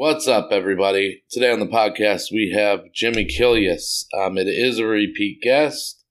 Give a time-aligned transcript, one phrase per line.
[0.00, 1.24] What's up, everybody?
[1.30, 4.06] Today on the podcast, we have Jimmy Killius.
[4.18, 6.02] Um, it is a repeat guest.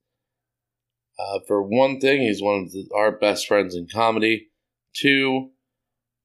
[1.18, 4.50] Uh, for one thing, he's one of the, our best friends in comedy.
[4.96, 5.50] Two,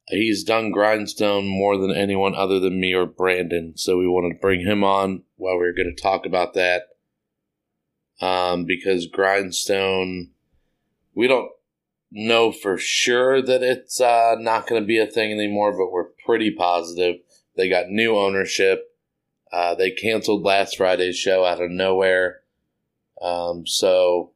[0.09, 3.73] he's done Grindstone more than anyone other than me or Brandon.
[3.77, 6.83] So we wanted to bring him on while we are going to talk about that.
[8.21, 10.33] Um, because Grindstone,
[11.15, 11.49] we don't
[12.13, 16.11] know for sure that it's uh, not going to be a thing anymore, but we're
[16.27, 17.17] pretty positive.
[17.57, 18.91] They got new ownership.
[19.53, 22.41] Uh, they canceled last Friday's show out of nowhere.
[23.23, 24.33] Um, so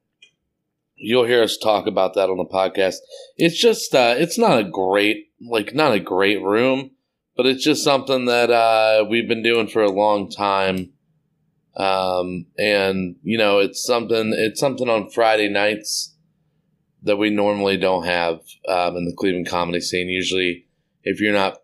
[0.95, 2.97] you'll hear us talk about that on the podcast.
[3.37, 6.93] It's just, uh, it's not a great, like, not a great room,
[7.37, 10.91] but it's just something that uh, we've been doing for a long time.
[11.77, 16.17] Um, and you know, it's something, it's something on Friday nights
[17.05, 20.09] that we normally don't have um, in the Cleveland comedy scene.
[20.09, 20.67] Usually,
[21.05, 21.59] if you're not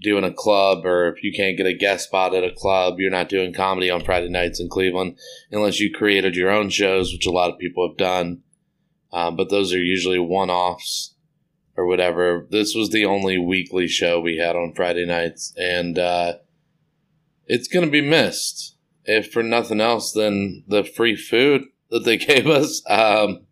[0.00, 3.10] doing a club or if you can't get a guest spot at a club, you're
[3.10, 5.18] not doing comedy on Friday nights in Cleveland
[5.50, 8.42] unless you created your own shows, which a lot of people have done.
[9.12, 11.14] Um, but those are usually one offs
[11.76, 12.46] or whatever.
[12.50, 16.34] This was the only weekly show we had on Friday nights, and uh,
[17.46, 18.76] it's going to be missed.
[19.04, 22.82] If for nothing else than the free food that they gave us.
[22.88, 23.46] Um,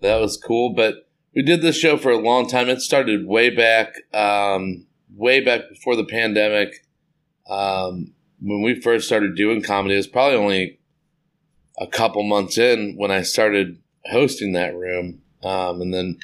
[0.00, 0.74] that was cool.
[0.74, 2.68] But we did this show for a long time.
[2.68, 6.84] It started way back, um, way back before the pandemic.
[7.48, 10.78] Um, when we first started doing comedy, it was probably only
[11.78, 15.22] a couple months in when I started hosting that room.
[15.42, 16.18] Um, and then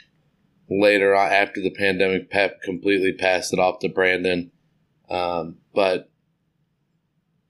[0.69, 4.51] later on, after the pandemic, Pep completely passed it off to Brandon.
[5.09, 6.11] Um, but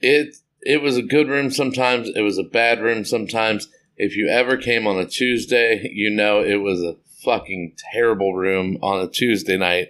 [0.00, 2.08] it it was a good room sometimes.
[2.08, 3.68] It was a bad room sometimes.
[3.96, 8.78] If you ever came on a Tuesday, you know it was a fucking terrible room
[8.82, 9.88] on a Tuesday night.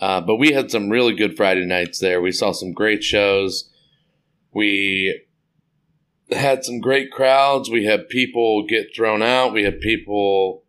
[0.00, 2.20] Uh, but we had some really good Friday nights there.
[2.20, 3.70] We saw some great shows.
[4.52, 5.22] We
[6.30, 7.70] had some great crowds.
[7.70, 9.52] We had people get thrown out.
[9.52, 10.62] We had people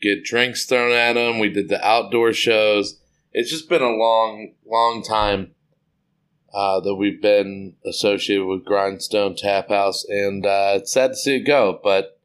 [0.00, 1.38] get drinks thrown at them.
[1.38, 2.98] We did the outdoor shows.
[3.32, 5.52] It's just been a long, long time
[6.52, 11.36] uh, that we've been associated with Grindstone Tap House, and uh, it's sad to see
[11.36, 11.80] it go.
[11.82, 12.18] But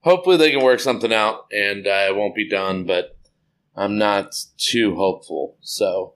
[0.00, 2.84] hopefully, they can work something out, and uh, it won't be done.
[2.84, 3.13] But
[3.76, 6.14] I'm not too hopeful, so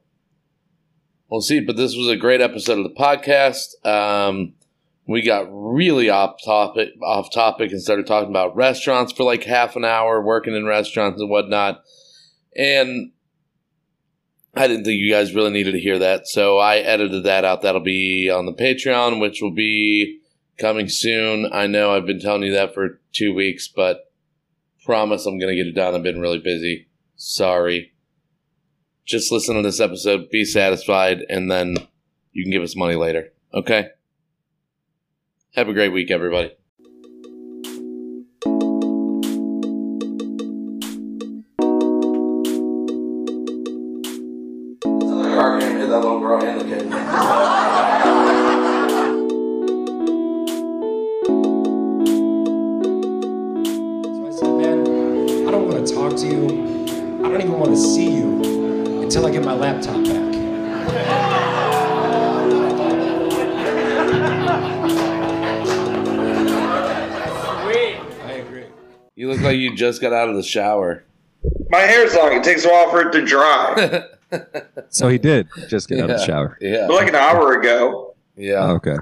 [1.29, 1.61] we'll see.
[1.61, 3.85] But this was a great episode of the podcast.
[3.87, 4.55] Um,
[5.07, 9.75] we got really off topic, off topic, and started talking about restaurants for like half
[9.77, 11.83] an hour, working in restaurants and whatnot,
[12.57, 13.13] and
[14.55, 17.63] I didn't think you guys really needed to hear that, so I edited that out.
[17.63, 20.21] That'll be on the Patreon, which will be
[20.59, 21.49] coming soon.
[21.53, 24.13] I know I've been telling you that for two weeks, but
[24.85, 25.95] promise I'm going to get it done.
[25.95, 26.88] I've been really busy.
[27.19, 27.93] Sorry.
[29.05, 31.77] Just listen to this episode, be satisfied, and then
[32.33, 33.33] you can give us money later.
[33.53, 33.89] Okay?
[35.55, 36.53] Have a great week, everybody.
[69.99, 71.03] Just got out of the shower.
[71.71, 72.33] My hair's long.
[72.33, 74.05] It takes a while for it to dry.
[74.91, 76.59] So he did just get out of the shower.
[76.61, 76.87] Yeah.
[76.87, 78.15] But like an hour ago.
[78.37, 78.73] Yeah.
[78.73, 78.99] Okay.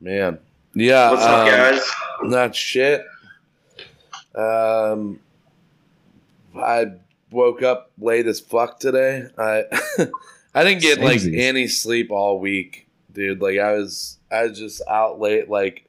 [0.00, 0.38] Man.
[0.74, 1.10] Yeah.
[1.10, 1.90] What's up, um, guys?
[2.22, 3.04] Not shit.
[4.32, 5.18] Um,
[6.56, 6.92] I
[7.32, 9.26] woke up late as fuck today.
[9.36, 9.64] I
[10.54, 11.40] I didn't get like Samesies.
[11.40, 13.42] any sleep all week, dude.
[13.42, 15.50] Like I was I was just out late.
[15.50, 15.85] Like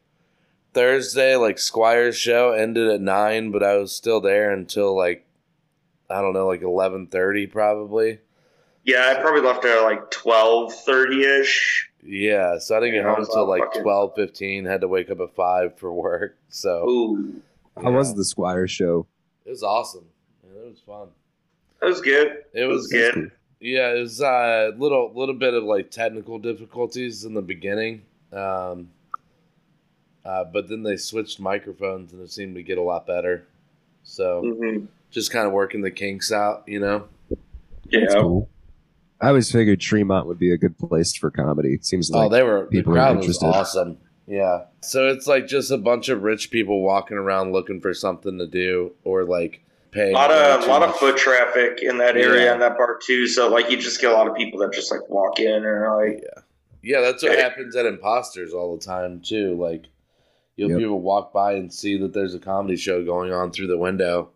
[0.78, 5.26] Thursday, like Squire's show ended at nine, but I was still there until like
[6.10, 8.20] I don't know, like eleven thirty probably.
[8.84, 11.90] Yeah, I probably left at like twelve thirty ish.
[12.04, 14.66] Yeah, so I didn't get home until like fucking- twelve fifteen.
[14.66, 16.38] Had to wake up at five for work.
[16.50, 17.42] So Ooh,
[17.82, 19.08] How was the Squire show?
[19.46, 20.06] it was awesome.
[20.48, 21.08] Man, it was fun.
[21.82, 22.28] It was good.
[22.54, 23.32] It It was was good.
[23.60, 28.90] Yeah, it was a little little bit of like technical difficulties in the beginning, um,
[30.28, 33.46] uh, but then they switched microphones and it seemed to get a lot better.
[34.04, 37.08] So hmm just kind of working the kinks out, you know.
[37.90, 38.08] Yeah.
[38.20, 38.50] cool.
[39.22, 41.74] I always figured Tremont would be a good place for comedy.
[41.74, 43.46] It seems oh, like they were the people are crowd was interested.
[43.48, 43.98] awesome.
[44.28, 48.38] Yeah, so it's like just a bunch of rich people walking around looking for something
[48.40, 50.12] to do, or like paying.
[50.12, 52.54] A lot of too lot of foot traffic in that area Yeah.
[52.54, 53.26] and that part too.
[53.28, 55.94] So like you just get a lot of people that just like walk in and
[55.96, 56.42] like, Yeah,
[56.84, 57.42] Yeah, that's what Okay.
[57.42, 59.56] happens at imposters all the time too.
[59.56, 59.86] Like
[60.58, 60.80] you'll Yep.
[60.80, 64.32] people walk by and see that there's a comedy show going on through the window,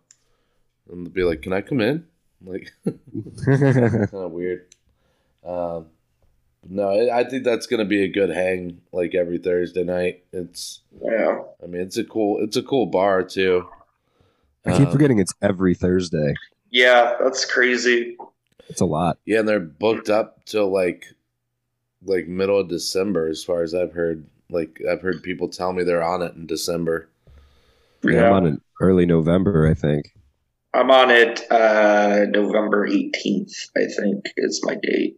[0.90, 2.06] and they'll be like, "Can I come in?"
[2.40, 2.72] I'm like
[3.44, 4.66] kind of weird.
[5.44, 5.86] Um,
[6.68, 8.80] no, I I think that's gonna be a good hang.
[8.92, 10.80] Like every Thursday night, it's.
[11.04, 12.38] yeah, I mean, it's a cool.
[12.42, 13.68] It's a cool bar too.
[14.64, 16.34] I keep Um, forgetting it's every Thursday.
[16.70, 18.16] yeah, that's crazy.
[18.68, 19.18] It's a lot.
[19.26, 21.06] Yeah, and they're booked up till like
[22.04, 24.24] like middle of December, as far as I've heard.
[24.52, 27.08] Like I've heard people tell me they're on it in December.
[28.04, 30.14] Yeah, I'm on it early November, I think.
[30.74, 35.16] I'm on it uh, November 18th, I think is my date.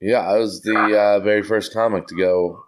[0.00, 2.64] Yeah, I was the uh, very first comic to go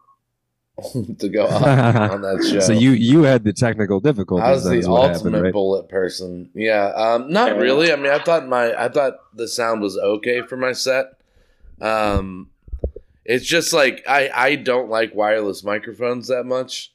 [1.18, 1.62] to go up
[2.12, 2.60] on that show.
[2.60, 4.46] So you you had the technical difficulties.
[4.46, 5.52] I was the ultimate happened, right?
[5.52, 6.50] bullet person.
[6.54, 7.92] Yeah, um, not really.
[7.92, 11.06] I mean, I thought my I thought the sound was okay for my set.
[11.80, 12.50] Um,
[13.28, 16.92] it's just like I I don't like wireless microphones that much.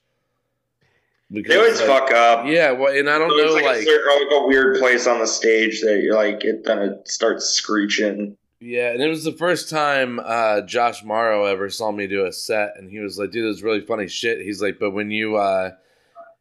[1.30, 2.46] They always like, fuck up.
[2.46, 5.08] Yeah, well, and I don't So know, like, like, a, cer- like a weird place
[5.08, 8.36] on the stage that you're like it then it starts screeching.
[8.60, 12.34] Yeah, and it was the first time uh, Josh Morrow ever saw me do a
[12.34, 15.38] set, and he was like, "Dude, this really funny shit." He's like, "But when you,"
[15.38, 15.72] uh,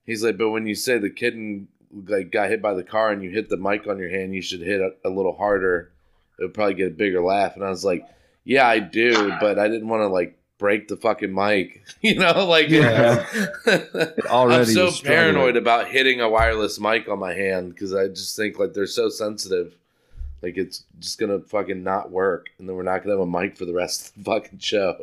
[0.06, 1.68] he's like, "But when you say the kitten
[2.08, 4.42] like got hit by the car and you hit the mic on your hand, you
[4.42, 5.92] should hit a, a little harder.
[6.38, 8.04] It would probably get a bigger laugh." And I was like,
[8.44, 12.46] "Yeah, I do, but I didn't want to like break the fucking mic, you know?
[12.46, 13.24] Like, Yeah.
[14.30, 18.58] I'm so paranoid about hitting a wireless mic on my hand because I just think
[18.58, 19.74] like they're so sensitive.
[20.42, 23.56] Like it's just gonna fucking not work, and then we're not gonna have a mic
[23.56, 24.96] for the rest of the fucking show.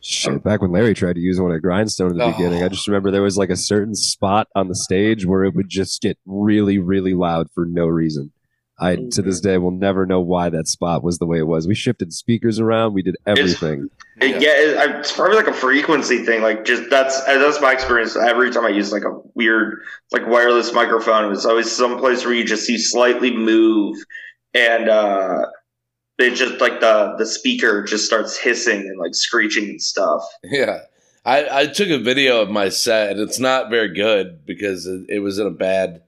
[0.00, 2.32] Shit, back when Larry tried to use one at Grindstone in the Oh.
[2.32, 5.54] beginning, I just remember there was like a certain spot on the stage where it
[5.54, 8.30] would just get really, really loud for no reason.
[8.78, 11.68] I to this day will never know why that spot was the way it was.
[11.68, 13.88] We shifted speakers around, we did everything.
[14.20, 16.42] It, yeah, it, it's probably like a frequency thing.
[16.42, 18.16] Like just that's that's my experience.
[18.16, 19.82] Every time I use like a weird
[20.12, 23.96] like wireless microphone, it's always some place where you just see slightly move,
[24.54, 25.46] and uh,
[26.18, 30.22] it just like the the speaker just starts hissing and like screeching and stuff.
[30.42, 30.80] Yeah.
[31.26, 35.06] I, I took a video of my set and it's not very good because it,
[35.08, 36.02] it was in a bad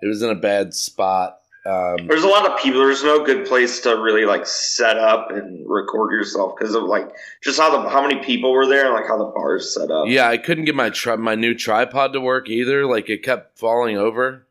[0.00, 1.39] it was in a bad spot.
[1.66, 2.80] Um, There's a lot of people.
[2.80, 7.10] There's no good place to really like set up and record yourself because of like
[7.42, 9.90] just how the how many people were there and like how the bar is set
[9.90, 10.06] up.
[10.08, 12.86] yeah, I couldn't get my tri- my new tripod to work either.
[12.86, 14.46] Like it kept falling over,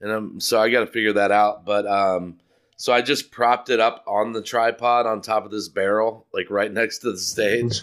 [0.00, 1.64] and um, so I got to figure that out.
[1.64, 2.38] But um,
[2.76, 6.50] so I just propped it up on the tripod on top of this barrel, like
[6.50, 7.82] right next to the stage,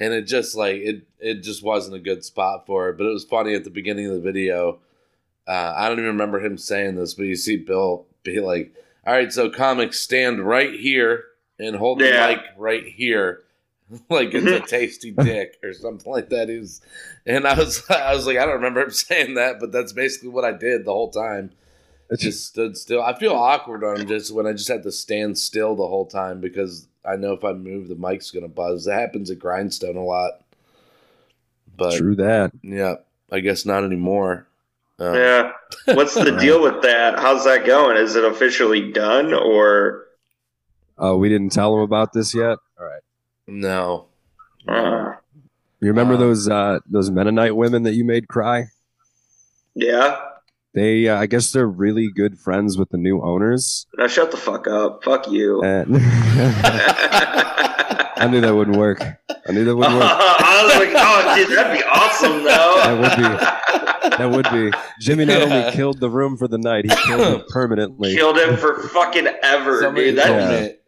[0.00, 2.98] and it just like it it just wasn't a good spot for it.
[2.98, 4.80] But it was funny at the beginning of the video.
[5.46, 8.74] Uh, I don't even remember him saying this, but you see Bill be like,
[9.06, 11.24] "All right, so comics stand right here
[11.58, 13.42] and hold the mic right here."
[14.08, 16.48] like it's a tasty dick or something like that.
[16.48, 16.80] He was,
[17.26, 20.30] and I was, I was like, I don't remember him saying that, but that's basically
[20.30, 21.50] what I did the whole time.
[22.10, 23.02] I just Just stood still.
[23.02, 26.40] I feel awkward on just when I just had to stand still the whole time
[26.40, 28.84] because I know if I move, the mic's gonna buzz.
[28.84, 30.42] That happens at Grindstone a lot,
[31.76, 32.52] but true that.
[32.62, 32.96] yeah,
[33.30, 34.46] I guess not anymore.
[34.98, 35.52] Um, Yeah.
[35.86, 37.18] What's the deal with that?
[37.18, 37.96] How's that going?
[37.96, 40.04] Is it officially done or?
[40.98, 42.58] Oh, we didn't tell him about this yet.
[42.78, 43.02] All right.
[43.46, 44.06] No.
[44.68, 45.12] Uh,
[45.80, 48.66] You remember Uh, those uh those Mennonite women that you made cry?
[49.74, 50.20] yeah.
[50.74, 53.86] They uh, I guess they're really good friends with the new owners.
[53.98, 55.02] Now shut the fuck up.
[55.04, 55.62] Fuck you.
[55.62, 55.96] And
[58.16, 59.00] I knew that wouldn't work.
[59.48, 60.04] I knew that wouldn't work.
[60.06, 62.78] I was like, oh, dude, that'd be awesome, though.
[62.82, 64.16] That would be.
[64.16, 64.78] That would be.
[65.00, 65.54] Jimmy not Yeah.
[65.60, 68.14] only killed the room for the night, he killed it permanently.
[68.14, 70.18] Killed him for fucking ever, Somebody dude.
[70.18, 70.30] That's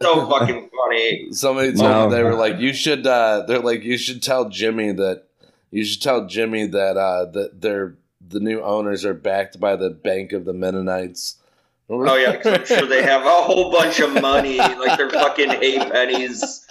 [0.00, 0.06] Yeah.
[0.06, 1.28] so fucking funny.
[1.32, 2.08] Somebody told No.
[2.08, 3.06] me they were like, you should.
[3.06, 5.24] Uh, they're like, you should tell Jimmy that.
[5.70, 7.96] You should tell Jimmy that uh, that they're
[8.26, 11.36] the new owners are backed by the Bank of the Mennonites.
[11.90, 15.50] Oh yeah, 'cause I'm sure they have a whole bunch of money, like they're fucking
[15.60, 16.66] eight pennies.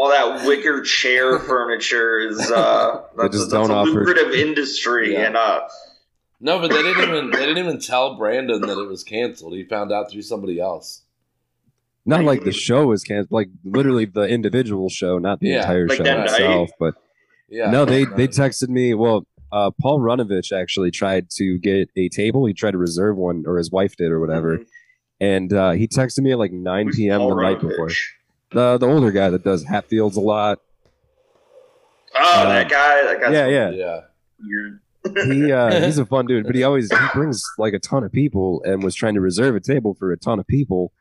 [0.00, 3.90] All that wicker chair furniture is uh, They that's, just a, that's don't a offer-
[3.90, 5.26] lucrative industry, Yeah.
[5.26, 5.60] and uh,
[6.40, 9.54] No, but they didn't even they didn't even tell Brandon that it was canceled.
[9.54, 11.02] He found out through somebody else.
[12.06, 15.86] Not like the show was canceled, like literally the individual show, not the Yeah, entire
[15.86, 16.30] like show that night.
[16.30, 16.70] itself.
[16.78, 16.94] But
[17.50, 17.70] Yeah.
[17.70, 18.94] no, they they texted me.
[18.94, 22.46] Well, uh, Paul Runovich actually tried to get a table.
[22.46, 24.58] He tried to reserve one, or his wife did, or whatever.
[24.58, 24.66] Mhm.
[25.20, 27.18] And uh, he texted me at like 9 Who's p.m.
[27.20, 27.68] Paul the night Runovich?
[27.68, 27.90] before.
[28.52, 30.58] The the older guy that does Hatfields a lot.
[32.14, 33.02] Oh, Uh, that guy.
[33.04, 33.70] That guy's yeah, yeah.
[33.70, 34.00] yeah.
[34.44, 34.80] weird.
[35.28, 38.12] he uh, he's a fun dude, but he always he brings like a ton of
[38.12, 40.92] people and was trying to reserve a table for a ton of people.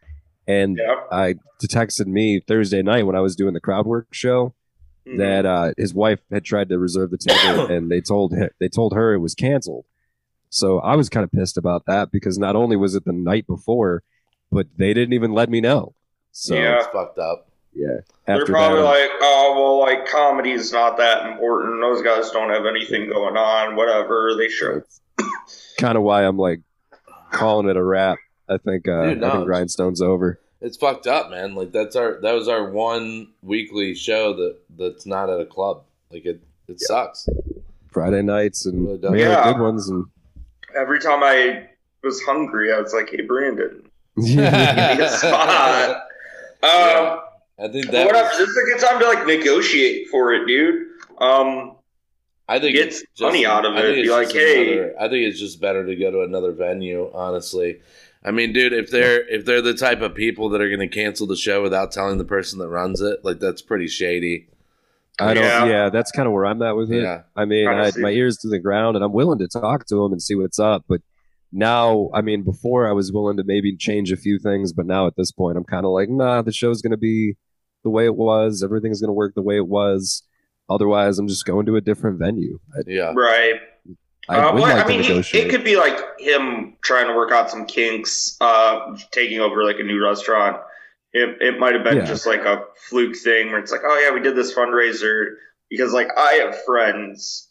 [0.48, 0.96] And Yeah.
[1.12, 4.54] I texted me Thursday night when I was doing the crowd work show
[5.08, 5.18] Mhm.
[5.18, 8.70] that uh, his wife had tried to reserve the table and they told her, they
[8.70, 9.86] told her it was canceled.
[10.52, 13.46] So I was kind of pissed about that because not only was it the night
[13.48, 14.04] before,
[14.52, 15.94] but they didn't even let me know.
[16.32, 16.78] So Yeah.
[16.78, 17.48] It's fucked up.
[17.74, 21.82] yeah, They're probably that, like, oh well, like comedy's not that important.
[21.82, 23.76] Those guys don't have anything going on.
[23.76, 24.82] Whatever they show.
[25.80, 26.62] kind of why I'm like
[27.32, 28.18] calling it a wrap.
[28.48, 29.28] I think uh, Dude, no.
[29.28, 30.40] I think Grindstone's over.
[30.62, 31.56] It's fucked up, man.
[31.56, 35.84] Like that's our that was our one weekly show that that's not at a club.
[36.12, 37.28] Like it it sucks.
[37.92, 39.54] Friday nights and Really we had Yeah.
[39.54, 40.06] good ones and
[40.76, 41.68] Every time I
[42.04, 44.90] was hungry, I was like, hey Brandon, yeah.
[44.96, 46.04] give me a spot.
[46.64, 47.20] Um, Yeah.
[47.62, 48.28] I think that whatever.
[48.30, 50.88] was- This is a good time to like negotiate for it, dude.
[51.20, 51.76] Um,
[52.48, 53.96] I think Get it's money out of it.
[54.04, 54.74] Be like, hey.
[54.74, 57.12] another- I think it's just better to go to another venue.
[57.14, 57.80] Honestly,
[58.24, 60.88] I mean, dude, if they're if they're the type of people that are going to
[60.88, 64.48] cancel the show without telling the person that runs it, like that's pretty shady.
[65.20, 65.44] I don't.
[65.44, 65.66] Yeah.
[65.66, 65.90] Yeah.
[65.90, 67.04] that's kind of where I'm at with it.
[67.04, 69.96] Yeah, I mean, I my ears to the ground, and I'm willing to talk to
[69.96, 70.86] them and see what's up.
[70.88, 71.02] But
[71.52, 75.08] now, I mean, before I was willing to maybe change a few things, but now
[75.08, 77.36] at this point, I'm kind of like, nah, the show's going to be
[77.84, 78.62] the way it was.
[78.64, 80.24] Everything's going to work the way it was.
[80.70, 82.60] Otherwise, I'm just going to a different venue.
[82.76, 83.14] I, yeah.
[83.16, 83.56] right.
[84.28, 87.32] I uh, well, like I mean, he, it could be like him trying to work
[87.32, 90.58] out some kinks, uh, taking over like a new restaurant.
[91.14, 92.06] It, it might have been Yeah.
[92.06, 95.32] just like a fluke thing where it's like, oh yeah, we did this fundraiser
[95.72, 97.49] because like I have friends,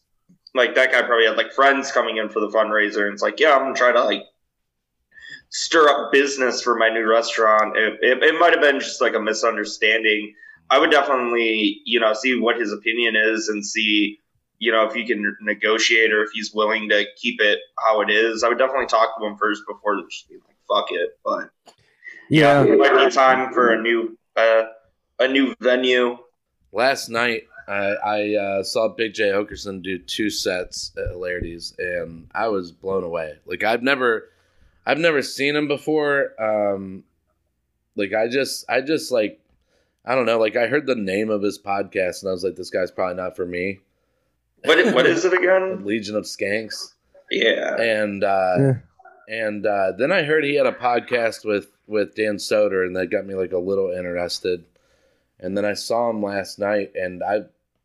[0.55, 3.41] like that guy probably had like friends coming in for the fundraiser, and it's like,
[3.41, 4.25] yeah, I'm gonna try to like
[5.51, 7.77] stir up business for my new restaurant.
[7.77, 10.35] It, it, it might have been just like a misunderstanding.
[10.71, 14.21] I would definitely, you know, see what his opinion is and see
[14.59, 18.11] you know, if he can negotiate or if he's willing to keep it how it
[18.11, 18.43] is.
[18.43, 21.19] I would definitely talk to him first before just being like, fuck it.
[21.25, 21.51] But
[22.29, 24.65] yeah, it might be time for a new uh,
[25.21, 26.19] a new venue.
[26.73, 32.29] Last night, I, I uh, saw Big Jay Oakerson do two sets at Hilarities, and
[32.35, 33.35] I was blown away.
[33.47, 34.31] Like I've never,
[34.87, 36.33] I've never seen him before.
[36.43, 37.05] Um,
[37.97, 39.41] like I just, I just like,
[40.05, 40.39] I don't know.
[40.39, 43.17] Like I heard the name of his podcast, and I was like, this guy's probably
[43.17, 43.81] not for me.
[44.65, 45.85] What what is it again?
[45.85, 46.95] Legion of Skanks,
[47.31, 47.77] Yeah.
[47.81, 48.73] and uh, Yeah.
[49.29, 53.09] and uh, then I heard he had a podcast with with Dan Soder, and that
[53.11, 54.65] got me like a little interested.
[55.41, 57.43] And then I saw him last night, and I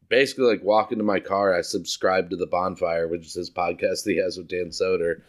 [0.10, 1.53] basically like walk into my car.
[1.53, 5.22] I subscribe to the Bonfire, which is his podcast that he has with Dan Soder.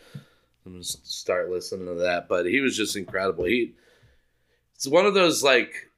[0.66, 2.28] I'm gonna start listening to that.
[2.28, 3.45] But he was just incredible.
[3.45, 3.75] He
[4.75, 5.90] it's one of those like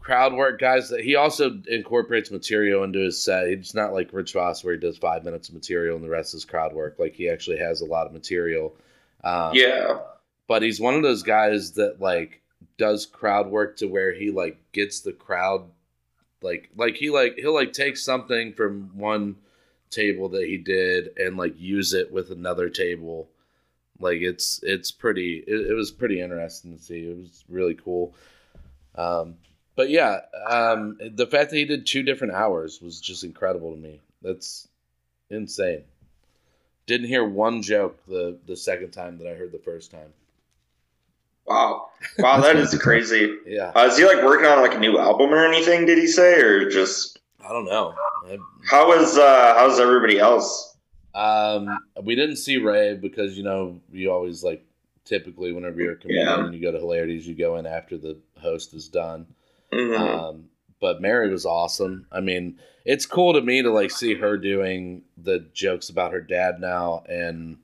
[0.00, 3.48] crowd work guys that he also incorporates material into his set.
[3.48, 6.34] He's not like Rich Voss where he does five minutes of material and the rest
[6.34, 6.96] is crowd work.
[6.98, 8.74] Like he actually has a lot of material.
[9.22, 9.98] Um, yeah.
[10.48, 12.40] but he's one of those guys that like
[12.78, 15.70] does crowd work to where he like gets the crowd
[16.42, 19.36] like like he like he'll like take something from one
[19.90, 23.28] table that he did and like use it with another table.
[23.98, 27.08] Like it's it's pretty it, it was pretty interesting to see.
[27.08, 28.14] It was really cool.
[28.94, 29.34] Um
[29.76, 33.78] but yeah um the fact that he did two different hours was just incredible to
[33.78, 34.00] me.
[34.22, 34.68] That's
[35.28, 35.84] insane.
[36.86, 40.12] Didn't hear one joke the the second time that i heard the first time
[41.50, 41.88] Wow.
[42.18, 43.36] Wow, that is crazy.
[43.44, 45.84] yeah Uh, is he like working on like a new album or anything?
[45.84, 47.92] Did he say, or just i don't know
[48.28, 48.38] I,
[48.70, 50.76] how is uh how's everybody else?
[51.14, 54.64] Um, we didn't see Ray because you know you always like
[55.04, 56.44] typically whenever you're a comedian Yeah.
[56.44, 59.26] and you go to hilarities, you go in after the host is done.
[59.72, 59.98] Mhm.
[59.98, 60.44] Um,
[60.80, 62.06] but Mary was awesome.
[62.12, 66.20] I mean, it's cool to me to like see her doing the jokes about her
[66.20, 67.58] dad now and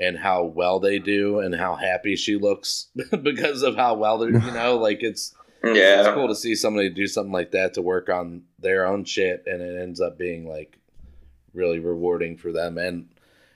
[0.00, 2.88] and how well they do and how happy she looks
[3.22, 6.14] because of how well they're you know like it's it's yeah.
[6.14, 9.60] cool to see somebody do something like that to work on their own shit and
[9.60, 10.78] it ends up being like
[11.52, 13.08] really rewarding for them and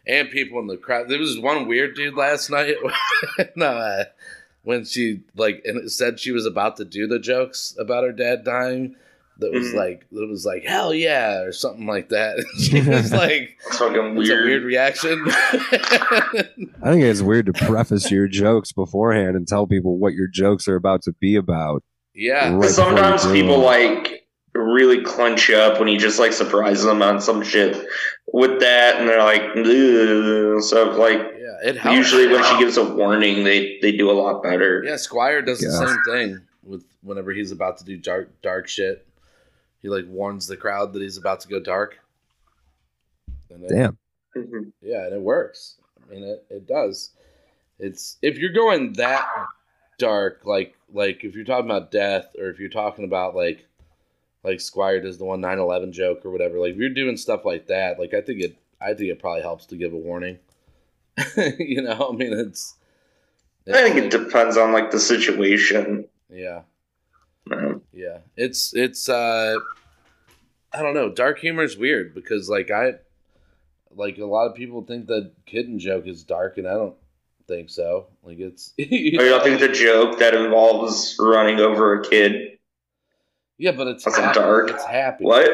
[0.07, 2.75] and people in the crowd there was one weird dude last night
[3.37, 4.05] when, uh,
[4.65, 8.13] when she like and it said she was about to do the jokes about her
[8.13, 8.97] dad dying
[9.39, 9.75] that was Mhm.
[9.75, 14.19] like it was like hell yeah or something like that she was like It's fucking
[14.19, 14.45] it's a weird.
[14.45, 20.15] weird reaction I think it's weird to preface your jokes beforehand and tell people what
[20.15, 21.83] your jokes are about to be about.
[22.15, 22.71] yeah Right.
[22.71, 24.19] Sometimes before you do people like
[24.55, 27.87] really clench you up when you just like surprise them on some shit
[28.35, 32.77] with that, and they're like, "Ugh." so like yeah it helps usually when she gives
[32.77, 34.83] a warning, they they do a lot better.
[34.85, 39.07] Yeah, Squire does the same thing with whenever he's about to do dark dark shit.
[39.83, 41.99] He like warns the crowd that he's about to go dark.
[43.51, 43.99] And then- Damn.
[44.35, 44.73] Mhm.
[44.81, 45.77] Yeah, and it works.
[46.03, 47.11] I mean, it, it does.
[47.79, 49.29] It's if you're going that
[49.99, 53.67] dark, like like if you're talking about death, or if you're talking about like
[54.45, 56.59] like Squire does the one 9/11 joke or whatever.
[56.59, 59.43] Like if you're doing stuff like that, like I think it I think it probably
[59.43, 60.39] helps to give a warning.
[61.37, 62.75] you know, I mean, it's.
[63.69, 66.07] I think it depends on like the situation.
[66.31, 66.63] yeah.
[67.51, 69.57] Um, Yeah, it's it's uh
[70.73, 71.11] I don't know.
[71.11, 72.95] Dark humor is weird because like I
[73.95, 76.95] like a lot of people think that kitten joke is dark and I don't
[77.49, 78.07] think so.
[78.23, 82.59] Like it's you I know, don't think the joke that involves running over a kid.
[83.59, 84.39] Yeah, but it's happy.
[84.39, 84.71] dark.
[84.71, 85.25] It's happy.
[85.25, 85.51] What?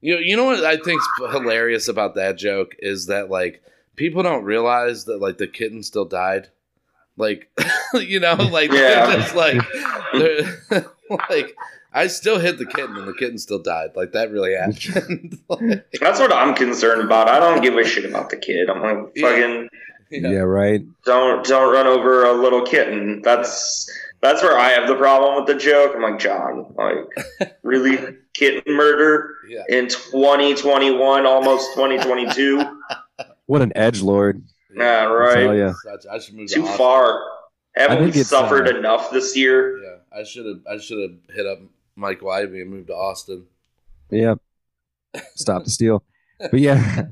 [0.00, 3.62] You know, you know what I think's hilarious about that joke is that like
[3.96, 6.48] people don't realize that like the kitten still died.
[7.16, 7.50] Like
[7.94, 9.06] you know, like Yeah.
[9.06, 9.60] they're just like
[10.12, 10.86] they're,
[11.30, 11.56] like
[11.92, 13.90] I still hit the kitten and the kitten still died.
[13.96, 15.38] Like that really happened.
[15.48, 17.28] Like, That's what I'm concerned about.
[17.28, 18.68] I don't give a shit about the kid.
[18.68, 19.28] I'm like, Yeah.
[19.28, 19.68] fucking
[20.10, 20.82] Yeah, right.
[21.04, 23.22] don't don't run over a little kitten.
[23.22, 25.92] That's that's where I have the problem with the joke.
[25.94, 29.62] I'm like, John, like, really kitten murder yeah.
[29.68, 32.78] in 2021, almost 2022.
[33.46, 34.42] What an edge lord.
[34.74, 35.34] Yeah, right.
[35.44, 35.72] tell ya.
[36.10, 36.76] I, I should move Too Austin.
[36.76, 37.20] far.
[37.76, 39.78] Haven't we suffered uh, enough this year?
[39.82, 40.60] Yeah, I should have.
[40.68, 41.60] I should have hit up
[41.94, 43.44] Michael Ivy and moved to Austin.
[44.10, 44.34] Yeah.
[45.36, 46.02] Stop the steal.
[46.38, 47.06] But yeah,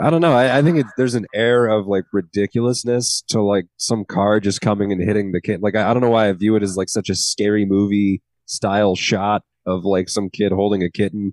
[0.00, 0.32] I don't know.
[0.32, 4.60] I, I think it's, there's an air of like ridiculousness to like some car just
[4.60, 5.62] coming and hitting the kid.
[5.62, 8.22] Like I, I don't know why I view it as like such a scary movie
[8.46, 11.32] style shot of like some kid holding a kitten,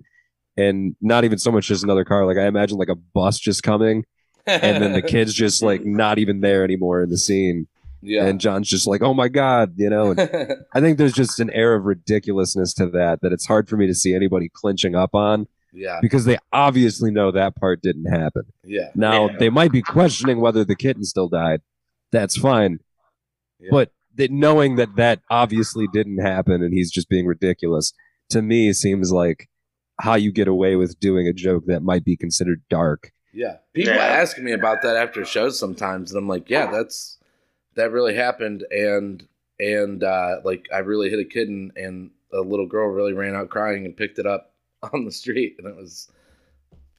[0.56, 2.26] and not even so much just another car.
[2.26, 4.04] Like I imagine like a bus just coming,
[4.46, 7.66] and then the kid's just like not even there anymore in the scene,
[8.02, 8.26] yeah.
[8.26, 10.10] and John's just like, oh my god, you know.
[10.12, 10.20] And
[10.74, 13.86] I think there's just an air of ridiculousness to that that it's hard for me
[13.86, 15.98] to see anybody clinching up on yeah.
[16.02, 18.42] because they obviously know that part didn't happen.
[18.64, 18.90] Yeah.
[18.94, 19.36] Now Yeah.
[19.38, 21.60] they might be questioning whether the kitten still died.
[22.12, 22.80] That's fine,
[23.58, 23.68] Yeah.
[23.70, 27.92] but that knowing that that obviously didn't happen and he's just being ridiculous
[28.30, 29.48] to me seems like
[30.00, 33.12] how you get away with doing a joke that might be considered dark.
[33.32, 33.58] Yeah.
[33.74, 34.00] People Yeah.
[34.00, 37.18] ask me about that after shows sometimes, and I'm like, yeah, that's
[37.80, 39.26] that really happened, and
[39.58, 43.50] and uh, like I really hit a kitten, and a little girl really ran out
[43.50, 44.52] crying and picked it up
[44.92, 46.10] on the street, and it was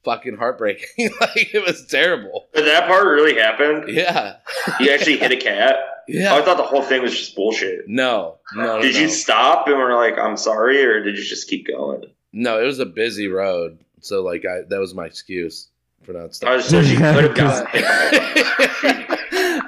[0.03, 1.11] fucking heartbreaking.
[1.21, 2.47] like it was terrible.
[2.53, 3.85] Did that part really happened.
[3.87, 4.37] Yeah.
[4.79, 5.75] You actually hit a cat?
[6.07, 6.33] Yeah.
[6.33, 7.87] Oh, I thought the whole thing was just bullshit.
[7.87, 9.01] no, no, Did no.
[9.01, 12.03] you stop and were like, I'm sorry, or did you just keep going?
[12.33, 15.69] No, it was a busy road, so like I that was my excuse
[16.01, 16.55] for not I stopping.
[16.57, 19.10] was so she could have gotten hit.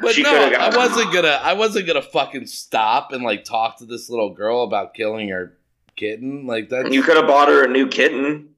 [0.04, 1.40] But She no, I wasn't gonna.
[1.42, 5.58] I wasn't gonna fucking stop and like talk to this little girl about killing her
[5.96, 6.46] kitten.
[6.46, 6.92] Like that.
[6.92, 8.50] You could have bought her a new kitten.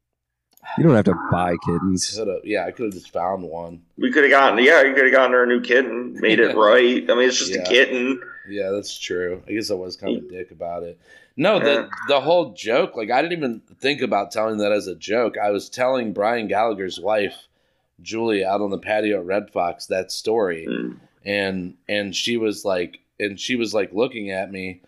[0.77, 2.17] You don't have to buy kittens.
[2.17, 2.39] could have.
[2.43, 3.83] Yeah, I could have just found one.
[3.97, 6.55] We could have gotten, yeah, you could have gotten her a new kitten, made it
[6.55, 7.03] right.
[7.09, 7.61] I mean, it's just Yeah.
[7.61, 8.19] a kitten.
[8.49, 9.43] Yeah, that's true.
[9.47, 10.99] I guess I was kind of a dick about it.
[11.37, 14.95] No, the the whole joke, like I didn't even think about telling that as a
[14.95, 15.35] joke.
[15.37, 17.47] I was telling Brian Gallagher's wife,
[18.01, 20.65] Julie, out on the patio at Red Fox that story.
[20.67, 20.97] Mm.
[21.25, 24.81] And and she was like and she was like looking at me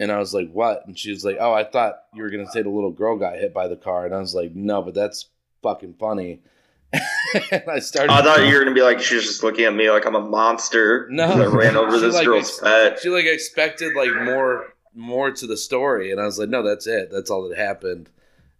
[0.00, 2.50] and i was like what and she was like oh i thought you were gonna
[2.50, 4.94] say the little girl got hit by the car and i was like no but
[4.94, 5.26] that's
[5.62, 6.40] fucking funny
[6.92, 9.90] and i started I thought you were gonna be like, she's just looking at me
[9.90, 11.08] like I'm a monster.
[11.10, 11.24] No.
[11.24, 13.00] I ran over this like, girl's ex- pet.
[13.00, 16.86] she like expected like more more to the story and i was like no that's
[16.86, 18.08] it that's all that happened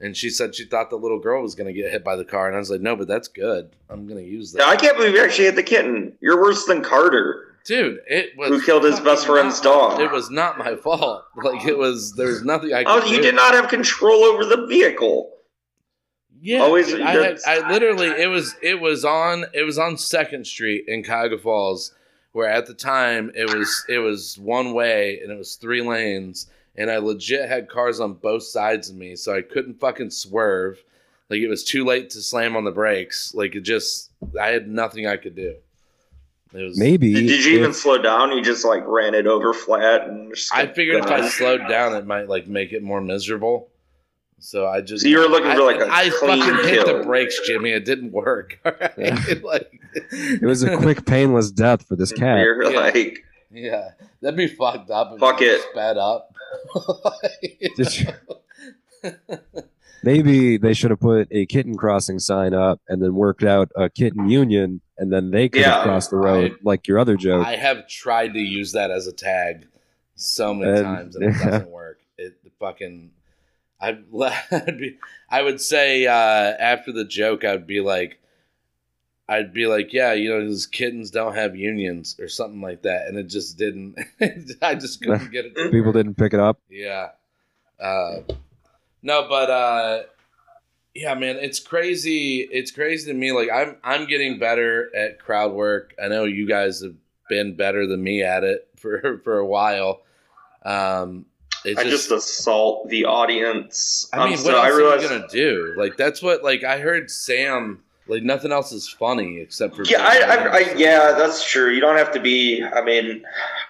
[0.01, 2.47] and she said she thought the little girl was gonna get hit by the car
[2.47, 5.15] and i was like no but that's good i'm gonna use that I can't believe
[5.15, 6.13] you actually hit the kitten.
[6.21, 7.55] You're worse than Carter.
[7.65, 10.01] dude it was Who killed his best friend's dog.
[10.01, 13.17] it was not my fault like it was there was nothing i could Oh, you
[13.17, 13.23] do.
[13.23, 15.33] did not have control over the vehicle.
[16.41, 20.47] Yeah, Always- I, had, I literally it was it was on it was on Second
[20.47, 21.93] Street in Cuyahoga Falls,
[22.33, 26.47] where at the time it was it was one way and it was three lanes,
[26.77, 30.83] and I legit had cars on both sides of me, so I couldn't fucking swerve.
[31.29, 33.33] Like it was too late to slam on the brakes.
[33.35, 34.11] Like it just
[34.41, 35.57] I had nothing I could do.
[36.55, 37.13] It was Maybe.
[37.13, 38.31] Did, did you even slow down?
[38.33, 41.69] You just like ran it over flat and just I kept figured if I slowed
[41.69, 43.69] down, it might like make it more miserable.
[44.39, 47.03] So I just So you were looking for, like, a I clean fucking hit the
[47.03, 47.71] brakes, Jimmy.
[47.71, 48.59] It didn't work.
[48.67, 49.43] All right?
[49.43, 49.81] like
[50.13, 52.39] it was a quick, painless death for this cat.
[52.39, 52.79] You're Yeah.
[52.79, 53.89] like, Yeah,
[54.21, 55.15] that'd be fucked up.
[55.15, 55.63] if Fuck you it.
[55.73, 56.33] Sped up.
[57.77, 58.13] Did you-
[60.03, 63.89] Maybe they should have put a kitten crossing sign up and then worked out a
[63.91, 65.75] kitten union, and then they could Yeah.
[65.77, 67.45] have crossed the road I- like your other joke.
[67.47, 69.67] I have tried to use that as a tag
[70.15, 71.99] so many And- times, and it doesn't work.
[72.19, 73.11] It fucking.
[73.81, 74.05] I'd,
[74.53, 74.99] I'd be.
[75.31, 78.19] I would say uh, after the joke, I'd be like,
[79.29, 83.09] I'd be like, yeah, you know, these kittens don't have unions or something like that,
[83.09, 83.99] and it just didn't.
[84.63, 85.73] I just couldn't get it.
[85.73, 86.61] People didn't pick it up.
[86.71, 87.09] Yeah.
[87.81, 88.19] Uh,
[89.03, 90.03] no, but uh,
[90.95, 92.41] yeah, man, it's crazy.
[92.41, 93.33] It's crazy to me.
[93.33, 95.95] Like I'm, I'm getting better at crowd work.
[96.03, 96.95] I know you guys have
[97.29, 100.03] been better than me at it for for a while.
[100.65, 101.27] Um,
[101.65, 104.09] it's I just, assault the audience.
[104.13, 105.75] I mean, Um, what so else I are you gonna do?
[105.77, 106.45] Like that's what.
[106.45, 107.83] Like I heard Sam.
[108.09, 109.83] Like nothing else is funny except for.
[109.85, 111.71] yeah, I, I, I, yeah, that's true.
[111.73, 112.63] You don't have to be.
[112.63, 113.23] I mean,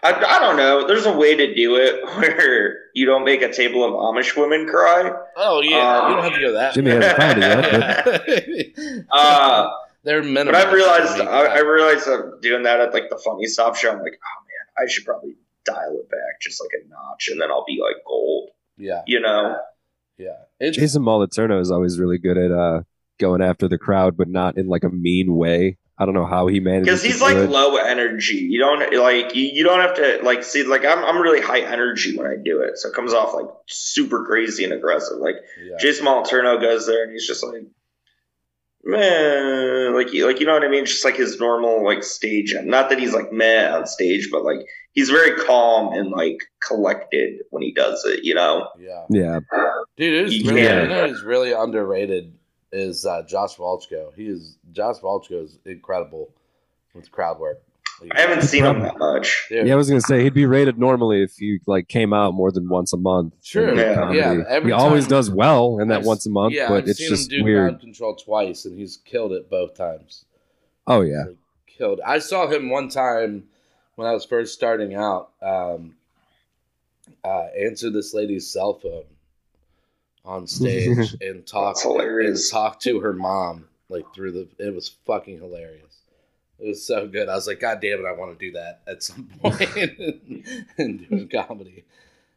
[0.02, 0.86] I, I don't know.
[0.86, 4.66] There's a way to do it where you don't make a table of Amish women
[4.66, 5.10] cry.
[5.36, 6.74] Oh yeah, Um, you don't have to go that.
[6.74, 9.06] Jimmy hasn't found it yet.
[9.10, 9.70] Uh,
[10.04, 10.52] They're minimal.
[10.52, 13.90] but I've realized, I, I realized I'm doing that at like the funny stop show.
[13.90, 17.40] I'm like, oh man, I should probably dial it back just like a notch, and
[17.40, 18.50] then I'll be like gold.
[18.76, 19.56] yeah, You know?
[20.16, 20.36] yeah.
[20.60, 22.82] It's, Jason Moliterno is always really good at uh,
[23.18, 25.78] going after the crowd, but not in like a mean way.
[25.98, 26.84] I don't know how he manages.
[26.86, 27.48] because he's do like it.
[27.50, 28.36] low energy.
[28.36, 31.60] You don't like you, you don't have to like see like I'm I'm really high
[31.60, 35.16] energy when I do it, so it comes off like super crazy and aggressive.
[35.18, 35.76] Like yeah.
[35.80, 37.62] Jason Moliterno goes there and he's just like,
[38.84, 40.84] man, like you like you know what I mean?
[40.84, 42.54] Just like his normal like stage.
[42.62, 47.40] Not that he's like meh on stage, but like he's very calm and like collected
[47.50, 48.20] when he does it.
[48.24, 48.68] You know?
[48.78, 49.04] yeah.
[49.08, 49.40] yeah,
[49.96, 52.32] Dude, it's really, can't- you know, who's really underrated
[52.76, 54.14] is uh, Josh Walchko.
[54.14, 56.30] He is Josh Walchko is incredible
[56.94, 57.62] with crowd work.
[58.00, 59.46] Like, I haven't seen him that much.
[59.48, 59.72] dude, yeah.
[59.72, 62.68] I was gonna say he'd be rated normally if you like came out more than
[62.68, 63.32] once a month.
[63.42, 63.70] True.
[63.70, 64.12] in Yeah.
[64.12, 66.88] Yeah, every he always does well in that I've- once a month, yeah, but I've
[66.88, 67.70] it's seen just him do weird.
[67.70, 70.26] crowd control twice, and he's killed it both times.
[70.86, 71.36] Oh yeah, Like,
[71.66, 72.00] killed.
[72.06, 73.44] I saw him one time
[73.94, 75.30] when I was first starting out.
[75.40, 75.96] Um,
[77.24, 79.04] uh, answer this lady's cell phone
[80.26, 84.48] on stage and talk and talk to her mom like through the.
[84.58, 85.82] It was fucking hilarious.
[86.58, 87.28] It was so good.
[87.28, 89.60] I was like, God damn it, I want to do that at some point
[90.78, 91.84] in doing comedy.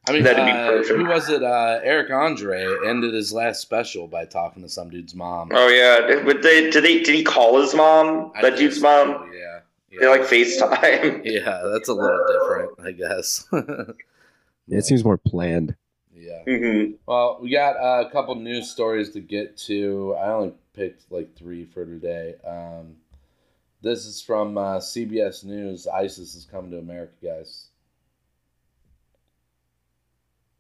[0.08, 0.97] I mean, That'd be uh, perfect.
[0.99, 1.43] who was it?
[1.43, 5.49] Uh, Eric Andre ended his last special by talking to some dude's mom.
[5.54, 8.32] Oh yeah, but they did he did he call his mom?
[8.36, 9.32] I That dude's so, mom?
[9.34, 9.60] Yeah.
[9.99, 11.21] They like FaceTime.
[11.25, 13.47] Yeah, that's a little different, I guess.
[14.69, 15.75] it seems more planned.
[16.49, 16.57] Yeah.
[16.57, 20.15] hmm Well, we got uh, a couple news stories to get to.
[20.15, 22.35] I only picked like three for today.
[22.45, 22.95] Um,
[23.81, 25.88] this is from uh, CBS News.
[25.88, 27.67] ISIS is coming to America, guys.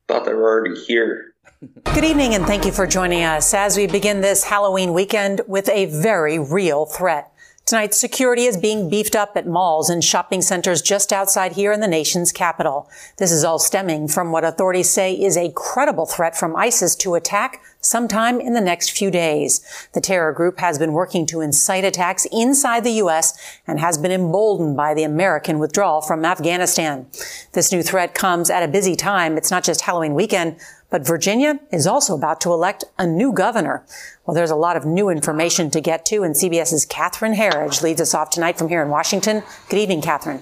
[0.07, 1.33] Thought they were already here.
[1.93, 5.69] Good evening and thank you for joining us as we begin this Halloween weekend with
[5.69, 7.31] a very real threat.
[7.69, 11.81] Tonight, security is being beefed up at malls and shopping centers just outside here in
[11.81, 12.89] the nation's capital.
[13.17, 17.13] This is all stemming from what authorities say is a credible threat from ISIS to
[17.13, 19.61] attack sometime in the next few days.
[19.93, 23.37] The terror group has been working to incite attacks inside the U.S.
[23.67, 27.05] and has been emboldened by the American withdrawal from Afghanistan.
[27.51, 29.37] This new threat comes at a busy time.
[29.37, 33.85] It's not just Halloween weekend, but Virginia is also about to elect a new governor.
[34.25, 38.01] Well, there's a lot of new information to get to, and CBS's Catherine Herridge leads
[38.01, 39.43] us off tonight from here in Washington.
[39.69, 40.41] Good evening, Catherine.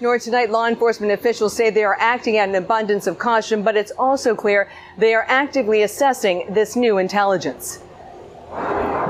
[0.00, 3.76] Nor tonight, law enforcement officials say they are acting at an abundance of caution, but
[3.76, 7.80] it's also clear they are actively assessing this new intelligence.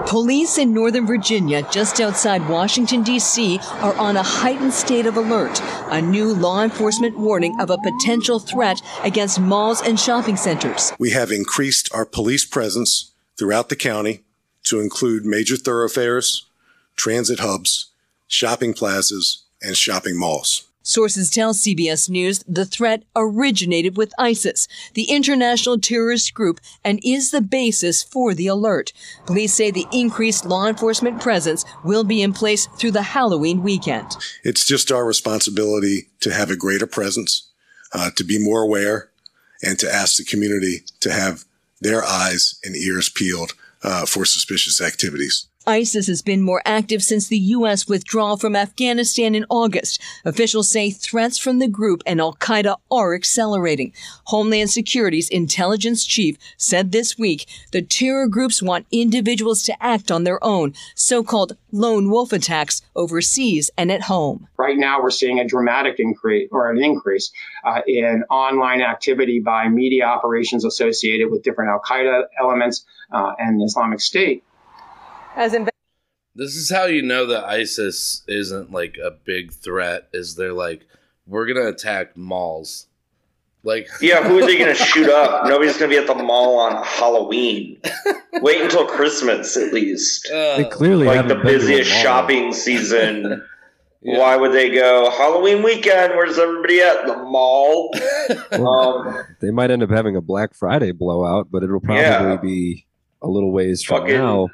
[0.07, 5.61] Police in Northern Virginia, just outside Washington, D.C., are on a heightened state of alert.
[5.91, 10.93] A new law enforcement warning of a potential threat against malls and shopping centers.
[10.99, 14.25] We have increased our police presence throughout the county
[14.65, 16.47] to include major thoroughfares,
[16.97, 17.91] transit hubs,
[18.27, 20.70] shopping plazas, and shopping malls.
[20.83, 27.31] Sources tell CBS News the threat originated with ISIS, the international terrorist group, and is
[27.31, 28.93] the basis for the alert.
[29.27, 34.17] Police say the increased law enforcement presence will be in place through the Halloween weekend.
[34.43, 37.51] It's just our responsibility to have a greater presence,
[37.93, 39.11] uh, to be more aware,
[39.63, 41.45] and to ask the community to have
[41.81, 45.47] their eyes and ears peeled uh, for suspicious activities.
[45.67, 47.87] ISIS has been more active since the U.S.
[47.87, 50.01] withdrawal from Afghanistan in August.
[50.25, 53.93] Officials say threats from the group and Al Qaeda are accelerating.
[54.25, 60.25] Homeland Security's intelligence chief said this week the terror groups want individuals to act on
[60.25, 64.49] their own, so called lone wolf attacks overseas and at home.
[64.57, 67.33] Right now, we're seeing a dramatic increase or an increase
[67.65, 73.61] uh, in online activity by media operations associated with different Al Qaeda elements uh, and
[73.61, 74.43] the Islamic State.
[75.37, 75.69] As in
[76.35, 80.09] This is how you know that ISIS isn't like a big threat.
[80.13, 80.87] Is they're like,
[81.27, 82.87] we're gonna attack malls.
[83.63, 85.45] Like, Yeah, who are they going to shoot up?
[85.47, 87.79] Nobody's going to be at the mall on Halloween.
[88.41, 90.27] Wait until Christmas at least.
[90.31, 92.03] They uh, clearly Like the haven't been to a busiest mall.
[92.03, 93.47] shopping season.
[94.03, 94.19] Yeah.
[94.19, 96.15] Why would they go Halloween weekend?
[96.15, 97.07] Where's everybody at?
[97.07, 97.91] The mall.
[98.51, 102.37] Um, They might end up having a Black Friday blowout, but it'll probably Yeah.
[102.37, 102.87] be
[103.21, 104.49] a little ways from Fucking- now.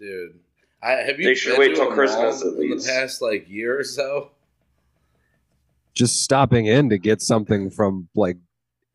[0.00, 0.40] Dude,
[0.82, 2.86] I, have you They should been wait to till mall Christmas at in least.
[2.86, 4.30] the past like year or so?
[5.94, 8.38] Just stopping in to get something from like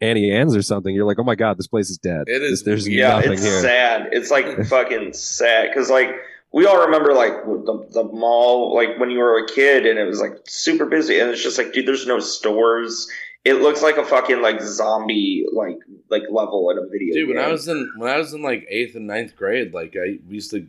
[0.02, 2.24] Auntie Anne's or something, you're like, oh my god, this place is dead.
[2.28, 3.62] It is There's yeah, nothing it's here.
[3.62, 4.10] sad.
[4.12, 6.10] It's like fucking sad because like
[6.52, 10.06] we all remember like the the mall like when you were a kid and it
[10.06, 13.08] was like super busy and it's just like dude, there's no stores.
[13.44, 15.78] It looks like a fucking like zombie like
[16.10, 17.14] like level in a video.
[17.14, 19.96] Dude, when I was in when I was in like eighth and ninth grade, like
[19.96, 20.66] I we used to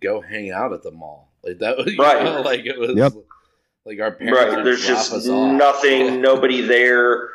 [0.00, 1.32] go hang out at the mall.
[1.44, 2.24] Like that was Right.
[2.24, 3.12] know, like it was Yep.
[3.86, 7.28] like our parents right, there's just nothing, nobody there.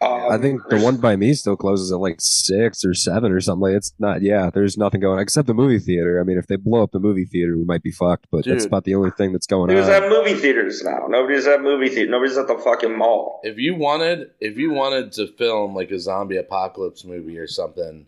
[0.00, 3.40] Um, I think the one by me still closes at like six or seven or
[3.40, 3.62] something.
[3.68, 4.20] Like it's not.
[4.20, 6.20] Yeah, there's nothing going on except the movie theater.
[6.20, 8.26] I mean, if they blow up the movie theater, we might be fucked.
[8.32, 10.02] But that's about the only thing that's going There's on.
[10.02, 11.06] at movie theaters now.
[11.08, 12.10] Nobody's at movie theater.
[12.10, 13.38] Nobody's at the fucking mall.
[13.44, 18.06] If you wanted if you wanted to film like a zombie apocalypse movie or something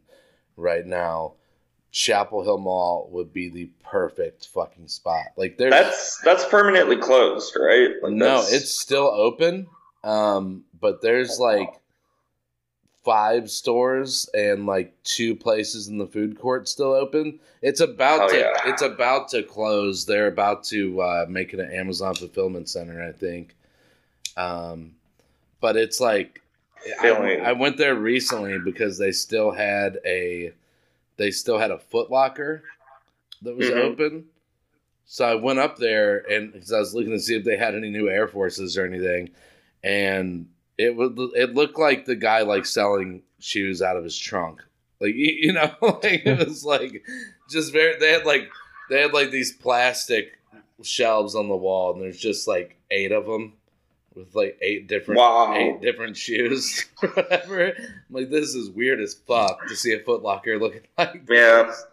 [0.56, 1.34] right now,
[1.94, 5.26] Chapel Hill Mall would be the perfect fucking spot.
[5.36, 7.90] Like there's That's that's permanently closed, right?
[8.02, 9.68] Like, no, it's still open.
[10.02, 11.80] Um, but there's like
[13.04, 17.38] five stores and like two places in the food court still open.
[17.62, 18.52] It's about Oh, to yeah.
[18.66, 20.04] it's about to close.
[20.04, 23.54] They're about to uh, make it an Amazon fulfillment center, I think.
[24.36, 24.96] Um,
[25.60, 26.42] but it's like
[27.00, 30.52] I, I went there recently because they still had a
[31.16, 32.62] they still had a Foot Locker
[33.42, 33.76] that was Mhm.
[33.76, 34.24] open.
[35.06, 37.74] So I went up there and because I was looking to see if they had
[37.74, 39.30] any new Air Forces or anything,
[39.82, 40.48] and
[40.78, 44.62] it would it looked like the guy like selling shoes out of his trunk,
[45.00, 47.04] like you, you know, like it was like
[47.50, 47.98] just very.
[47.98, 48.48] They had like
[48.90, 50.38] they had like these plastic
[50.82, 53.52] shelves on the wall, and there's just like eight of them
[54.14, 55.54] with like eight different Wow.
[55.54, 57.66] eight different shoes, whatever.
[57.68, 57.74] I'm
[58.10, 61.64] like this is weird as fuck to see a Foot Locker looking like Yeah.
[61.64, 61.84] this.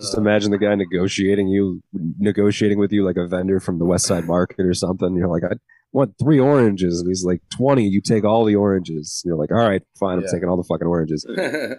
[0.00, 1.82] Just imagine the guy negotiating you,
[2.18, 5.14] negotiating with you like a vendor from the West Side Market or something.
[5.16, 5.54] You're like, I
[5.92, 7.88] want three oranges, and he's like, twenty.
[7.88, 9.22] You take all the oranges.
[9.24, 10.18] And you're like, all right, fine.
[10.18, 10.32] I'm Yeah.
[10.32, 11.24] taking all the fucking oranges.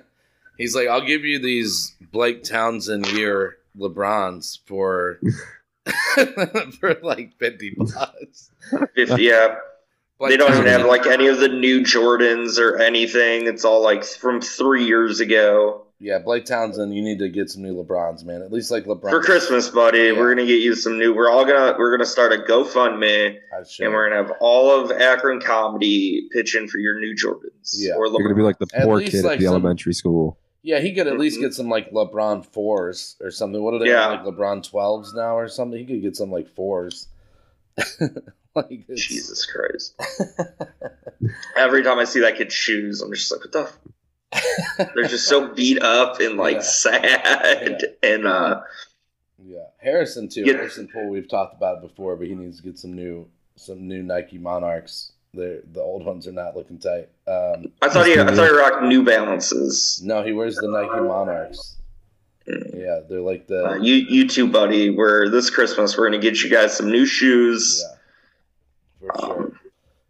[0.58, 5.20] He's like, I'll give you these Blake Townsend year LeBrons for
[6.80, 8.50] for like fifty bucks.
[8.96, 9.56] If, yeah.
[10.20, 13.46] Blake they don't even have like any of the new Jordans or anything.
[13.46, 15.86] It's all like from three years ago.
[16.00, 16.96] yeah, Blake Townsend.
[16.96, 18.42] You need to get some new LeBrons, man.
[18.42, 20.12] At least like LeBron For Christmas, buddy, Yeah.
[20.14, 21.14] we're gonna get you some new.
[21.14, 24.92] We're all gonna we're gonna start a GoFundMe, I and we're gonna have all of
[24.92, 27.76] Akron comedy pitching for your new Jordans.
[27.76, 27.94] Yeah.
[27.94, 30.40] or You're gonna be like the poor least, kid like, at the some- elementary school.
[30.64, 31.42] yeah, he could at least Mhm.
[31.42, 33.62] get some like LeBron fours or something.
[33.62, 34.08] What are they Yeah.
[34.08, 35.78] like LeBron twelves now or something?
[35.80, 37.08] He could get some like fours.
[38.58, 39.96] like it's, Jesus Christ.
[41.58, 43.72] Every time I see that kid's shoes, I'm just like, what the?
[44.34, 44.92] F-?
[44.96, 46.62] They're just so beat up and like Yeah.
[46.62, 48.62] sad, and uh,
[49.44, 50.42] Yeah, Harrison too.
[50.46, 50.54] Yeah.
[50.54, 51.10] Harrison Poole.
[51.10, 54.38] We've talked about it before, but he needs to get some new some new Nike
[54.38, 55.14] Monarchs.
[55.34, 57.10] The the old ones are not looking tight.
[57.28, 60.02] Um, I thought he, I thought he rocked New Balances.
[60.04, 61.76] no, he wears the Nike Monarchs.
[62.48, 64.90] Yeah, they're like the Uh, you, you too, buddy.
[64.90, 67.84] Where this Christmas we're gonna get you guys some new shoes.
[67.84, 67.97] yeah,
[69.00, 69.52] for sure.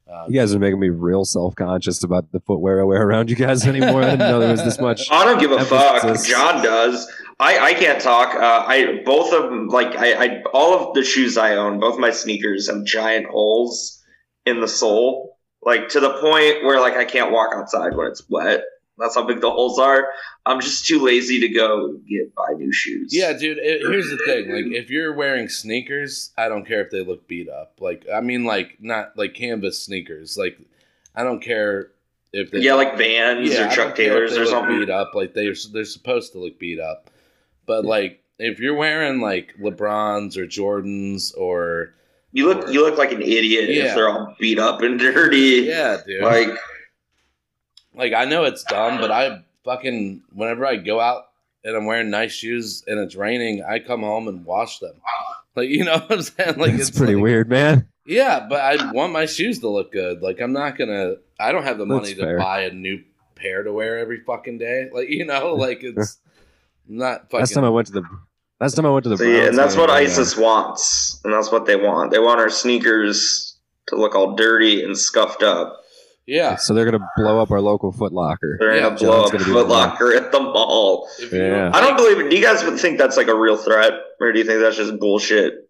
[0.09, 3.29] Um, You guys are making me real self conscious about the footwear I wear around
[3.29, 4.03] you guys anymore.
[4.03, 5.07] I didn't know there was this much.
[5.11, 6.23] I don't give a fuck.
[6.25, 7.07] John does.
[7.39, 8.33] I, I can't talk.
[8.33, 11.99] Uh, I both of them like I, I all of the shoes I own, both
[11.99, 14.01] my sneakers have giant holes
[14.45, 18.23] in the sole, like to the point where like I can't walk outside when it's
[18.29, 18.61] wet.
[18.97, 20.07] That's how big the holes are.
[20.45, 23.13] I'm just too lazy to go get buy new shoes.
[23.13, 23.57] Yeah, dude.
[23.59, 27.27] It, here's the thing: like, if you're wearing sneakers, I don't care if they look
[27.27, 27.75] beat up.
[27.79, 30.37] Like, I mean, like not like canvas sneakers.
[30.37, 30.57] Like,
[31.15, 31.91] I don't care
[32.33, 34.79] if they yeah, like Vans Yeah, or Chuck Taylors or something.
[34.79, 37.09] Beat up, like they're they're supposed to look beat up.
[37.65, 41.93] But like, if you're wearing like LeBrons or Jordans or
[42.31, 43.85] You look you look like an idiot Yeah.
[43.89, 45.65] if they're all beat up and dirty.
[45.67, 46.49] yeah, dude, Like
[47.97, 51.23] like I know it's dumb, but I fucking whenever I go out
[51.63, 54.95] and I'm wearing nice shoes and it's raining, I come home and wash them.
[55.55, 56.57] Like you know what I'm saying?
[56.57, 57.87] Like it's pretty like- weird, man.
[58.05, 60.21] Yeah, but I want my shoes to look good.
[60.21, 61.15] Like I'm not gonna.
[61.39, 62.37] I don't have the money That's to fair.
[62.37, 63.03] buy a new
[63.35, 64.87] pair to wear every fucking day.
[64.93, 66.19] Like you know, like it's
[66.87, 67.39] not fucking.
[67.39, 68.03] Last time I went to the
[68.61, 71.19] last time I went to the so, yeah, and that's what I, ISIS wants.
[71.25, 72.11] And that's what they want.
[72.11, 73.57] They want our sneakers
[73.87, 75.81] to look all dirty and scuffed up.
[76.27, 76.57] Yeah.
[76.57, 78.57] So they're gonna blow up our local Foot Locker.
[78.59, 79.89] They're gonna blow up John's gonna Foot the one.
[79.89, 81.09] Locker at the mall.
[81.31, 81.71] Yeah.
[81.73, 82.29] I don't believe it.
[82.29, 84.75] Do you guys would think that's like a real threat, or do you think that's
[84.77, 85.69] just bullshit?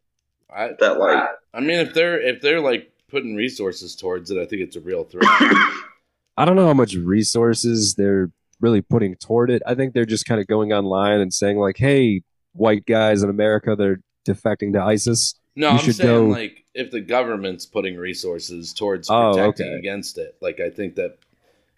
[0.53, 4.45] I, That like, I mean, if they're if they're like putting resources towards it, I
[4.45, 5.23] think it's a real threat.
[6.37, 9.61] I don't know how much resources they're really putting toward it.
[9.67, 13.29] I think they're just kind of going online and saying like, "Hey, white guys in
[13.29, 17.65] America, they're defecting to ISIS." No, You I'm should saying go- like if the government's
[17.65, 19.77] putting resources towards Oh, protecting okay.
[19.79, 21.17] against it, like I think that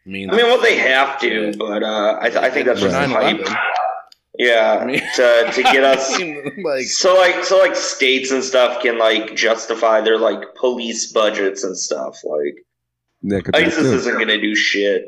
[0.05, 0.31] means.
[0.31, 3.09] I mean, well, they have to, but uh, I, th- I think that's just Right.
[3.39, 3.47] hype.
[4.38, 6.13] Yeah, I mean- to to get us.
[6.15, 10.55] I mean, like So like so like states and stuff can like justify their like
[10.55, 12.17] police budgets and stuff.
[12.23, 12.65] Like
[13.23, 13.93] That could be ISIS too.
[13.95, 15.05] isn't gonna do shit.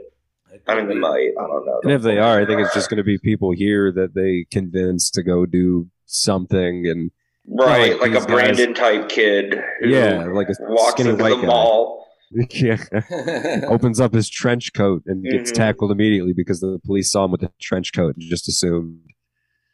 [0.67, 1.29] I mean they might.
[1.39, 1.79] I don't know.
[1.83, 4.45] And if they are, I think it's just going to be people here that they
[4.51, 7.09] convince to go do something, and
[7.47, 11.23] right, like like, these a Brandon type kid who yeah, like a walks skinny into
[11.23, 11.47] white the guy.
[11.47, 12.07] mall.
[12.51, 15.55] yeah, opens up his trench coat and gets Mhm.
[15.55, 19.01] tackled immediately because the police saw him with the trench coat and just assumed.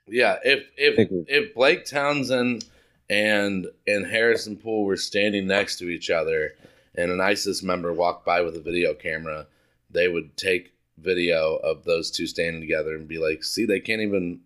[0.08, 2.66] yeah, if if if Blake Townsend
[3.10, 6.56] and and Harrison Poole were standing next to each other,
[6.96, 9.46] and an ISIS member walked by with a video camera,
[9.92, 14.02] they would take video of those two standing together and be like, "See, they can't
[14.02, 14.40] even."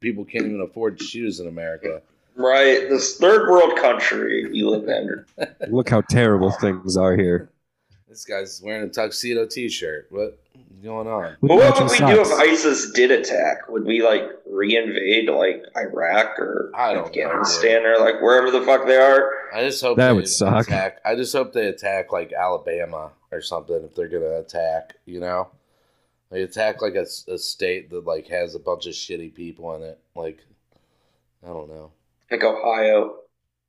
[0.00, 2.02] People can't even afford shoes in America.
[2.36, 5.24] Right, this third world country you live in.
[5.68, 7.50] Look how terrible things are here.
[8.08, 10.08] This guy's wearing a tuxedo T-shirt.
[10.10, 11.36] What is going on?
[11.40, 12.28] But what would we do if.
[12.30, 13.68] ISIS did attack?
[13.68, 18.62] Would we like reinvade like Iraq or I don't know, Afghanistan or like wherever the
[18.62, 19.32] fuck they are?
[19.54, 20.66] I just hope That they would suck.
[20.66, 21.00] Attack.
[21.04, 24.94] I just hope they attack like Alabama or something if they're gonna attack.
[25.04, 25.48] You know,
[26.30, 29.98] they attack like a state that like has a bunch of shitty people in it.
[30.14, 30.38] Like,
[31.42, 31.92] I don't know.
[32.30, 33.16] Like Ohio.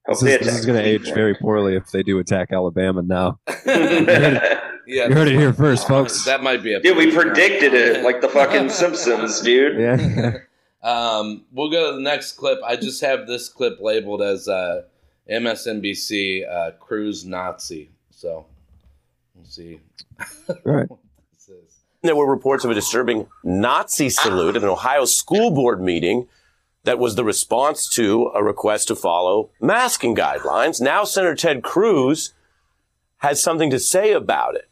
[0.08, 3.02] This Hope they is, is going to age very poorly if they do attack Alabama
[3.02, 3.39] now.
[3.65, 6.24] yeah, You heard it here first, folks.
[6.24, 9.80] That might be a Dude, we predicted it like the fucking Simpsons, dude.
[9.80, 10.38] Yeah.
[10.84, 12.60] Um, we'll go to the next clip.
[12.65, 14.84] I just have this clip labeled as uh,
[15.30, 17.89] MSNBC uh, Cruz Nazi.
[18.12, 18.46] So
[19.36, 19.82] we'll see.
[20.48, 20.89] All right.
[20.89, 21.00] what
[21.34, 21.80] this is.
[22.04, 26.28] There were reports of a disturbing Nazi salute at an Ohio school board meeting
[26.88, 30.80] that was the response to a request to follow masking guidelines.
[30.80, 32.34] Now, Senator Ted Cruz
[33.17, 34.69] has something to say about it.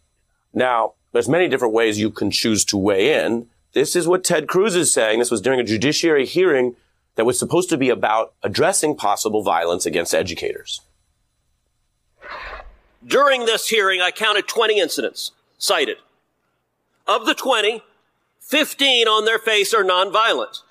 [0.54, 3.48] Now, there's many different ways you can choose to weigh in.
[3.74, 5.20] This is what Ted Cruz is saying.
[5.20, 6.78] This was during a judiciary hearing
[7.16, 10.80] that was supposed to be about addressing possible violence against educators.
[13.06, 15.98] During this hearing, I counted 20 incidents cited.
[17.08, 17.84] Of the 20,
[18.40, 20.62] 15 on their face are nonviolent.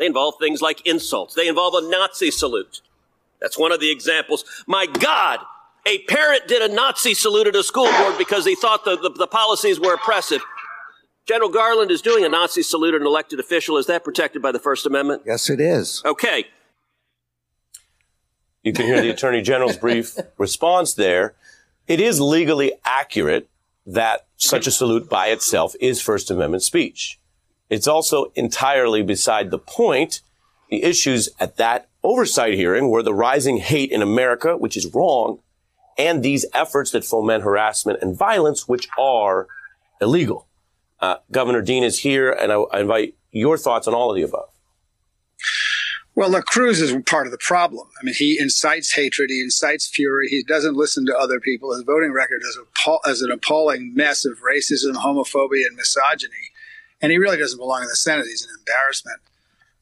[0.00, 1.34] They involve things like insults.
[1.34, 2.80] They involve a Nazi salute.
[3.38, 4.46] That's one of the examples.
[4.66, 5.40] My God,
[5.86, 9.10] a parent did a Nazi salute at a school board because he thought the, the,
[9.10, 10.40] the policies were oppressive.
[11.28, 13.76] General Garland is doing a Nazi salute at an elected official.
[13.76, 15.22] Is that protected by the First Amendment?
[15.26, 16.02] Yes, it is.
[16.06, 16.46] Okay.
[18.62, 21.34] You can hear the Attorney General's brief response there.
[21.86, 23.50] It is legally accurate
[23.84, 27.19] that such a salute by itself is First Amendment speech.
[27.70, 30.20] It's also entirely beside the point.
[30.68, 35.38] The issues at that oversight hearing were the rising hate in America, which is wrong,
[35.96, 39.46] and these efforts that foment harassment and violence, which are
[40.00, 40.48] illegal.
[41.00, 44.22] Uh, Governor Dean is here, and I, I invite your thoughts on all of the
[44.22, 44.48] above.
[46.14, 47.88] Well, look, Cruz is part of the problem.
[48.00, 51.72] I mean, he incites hatred, he incites fury, he doesn't listen to other people.
[51.72, 56.49] His voting record is, appall- is an appalling mess of racism, homophobia, and misogyny.
[57.02, 58.26] And he really doesn't belong in the Senate.
[58.26, 59.20] He's an embarrassment.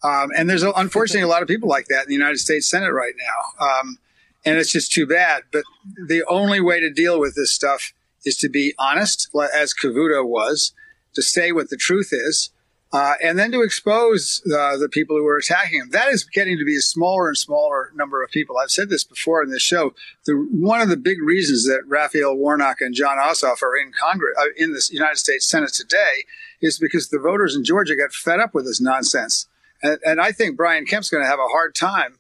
[0.03, 2.93] Um, and there's unfortunately a lot of people like that in the United States Senate
[2.93, 3.67] right now.
[3.67, 3.99] Um,
[4.45, 5.43] and it's just too bad.
[5.53, 5.65] But
[6.07, 7.93] the only way to deal with this stuff
[8.25, 10.73] is to be honest, as Cavuto was,
[11.15, 12.51] to say what the truth is,
[12.93, 15.91] uh, and then to expose uh, the people who are attacking him.
[15.91, 18.57] That is getting to be a smaller and smaller number of people.
[18.57, 19.95] I've said this before in this show.
[20.25, 24.37] The, one of the big reasons that Raphael Warnock and Jon Ossoff are in Congress,
[24.41, 26.25] uh, in the United States Senate today,
[26.63, 29.47] is because the voters in Georgia got fed up with this nonsense.
[29.83, 32.19] And, and I think Brian Kemp's going to have a hard time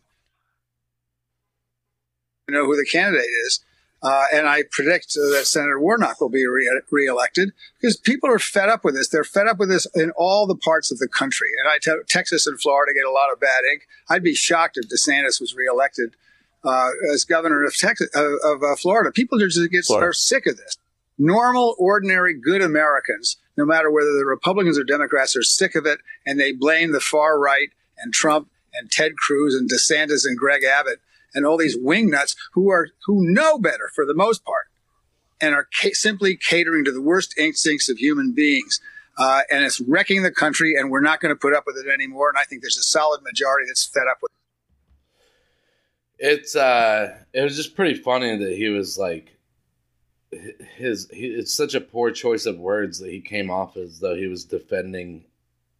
[2.46, 3.60] to know who the candidate is.
[4.00, 8.68] Uh, and I predict that Senator Warnock will be re- reelected because people are fed
[8.68, 9.08] up with this.
[9.08, 11.48] They're fed up with this in all the parts of the country.
[11.58, 13.88] And I tell Texas and Florida get a lot of bad ink.
[14.08, 16.14] I'd be shocked if DeSantis was reelected
[16.64, 19.10] uh, as governor of Texas of, of uh, Florida.
[19.10, 20.08] People just get Florida.
[20.08, 20.76] are sick of this.
[21.18, 25.98] Normal, ordinary, good Americans, no matter whether they're Republicans or Democrats, are sick of it,
[26.24, 30.62] and they blame the far right and Trump and Ted Cruz and DeSantis and Greg
[30.62, 31.00] Abbott
[31.34, 34.66] and all these wingnuts who are who know better for the most part.
[35.40, 38.80] and are ca- simply catering to the worst instincts of human beings.
[39.16, 41.88] Uh, and it's wrecking the country, and we're not going to put up with it
[41.88, 42.28] anymore.
[42.28, 44.30] And I think there's a solid majority that's fed up with
[46.18, 49.36] It's uh, it was just pretty funny that he was like,
[50.76, 54.14] his he, it's such a poor choice of words that he came off as though
[54.14, 55.24] he was defending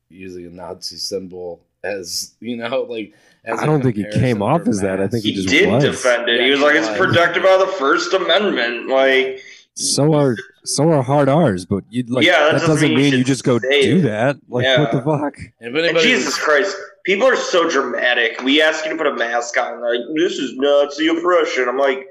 [0.09, 3.15] using a Nazi symbol as you know like.
[3.45, 5.01] As I a don't think he came off as that.
[5.01, 5.83] I think he He just did was.
[5.83, 6.41] defend it.
[6.41, 9.41] he was he like, "It's protected by the First Amendment." Like,
[9.75, 12.99] So are so are hard R's, but you'd like Yeah, that that, doesn't doesn't mean
[12.99, 14.03] you mean you should just go do it.
[14.03, 14.37] that.
[14.49, 14.81] Like Yeah.
[14.81, 15.35] what the fuck?
[15.61, 16.77] If and Jesus was- Christ,
[17.07, 18.43] people are so dramatic.
[18.43, 21.69] We ask you to put a mask on, like this is Nazi oppression.
[21.69, 22.07] I'm like,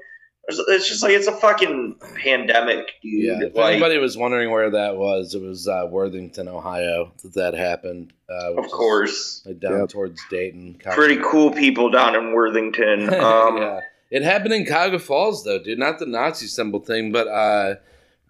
[0.48, 3.24] it's- it's just like it's a fucking pandemic, dude.
[3.24, 7.34] Yeah, if like, anybody was wondering where that was, it was uh, Worthington, Ohio, that
[7.34, 8.12] that happened.
[8.30, 9.88] Uh, of course, like down Yep.
[9.90, 10.78] towards Dayton.
[10.82, 13.08] pretty cool people down in Worthington.
[13.14, 13.80] Um, yeah,
[14.10, 15.78] it happened in Cuyahoga Falls though, dude.
[15.78, 17.74] Not the Nazi symbol thing, but uh,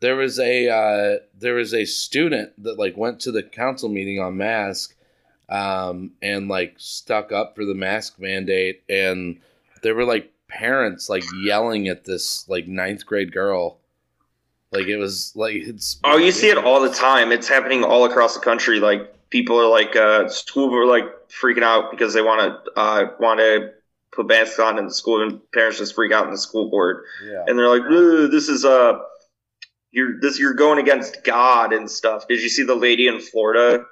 [0.01, 4.19] there was a uh, there was a student that like went to the council meeting
[4.21, 4.97] on mask,
[5.49, 9.39] um, and like stuck up for the mask mandate, and
[9.83, 13.78] there were like parents like yelling at this like ninth grade girl.
[14.72, 17.32] Like it was like it's Oh, you see it all the time.
[17.32, 18.80] It's happening all across the country.
[18.80, 23.11] Like people are like, uh, schools are like freaking out because they want to uh,
[23.18, 23.72] want to
[24.12, 27.05] put masks on in the school, and parents just freak out in the school board,
[27.24, 27.44] yeah.
[27.46, 27.88] and they're like,
[28.30, 28.99] "This is uh,
[29.90, 33.84] you're this you're going against God and stuff." Did you see the lady in Florida?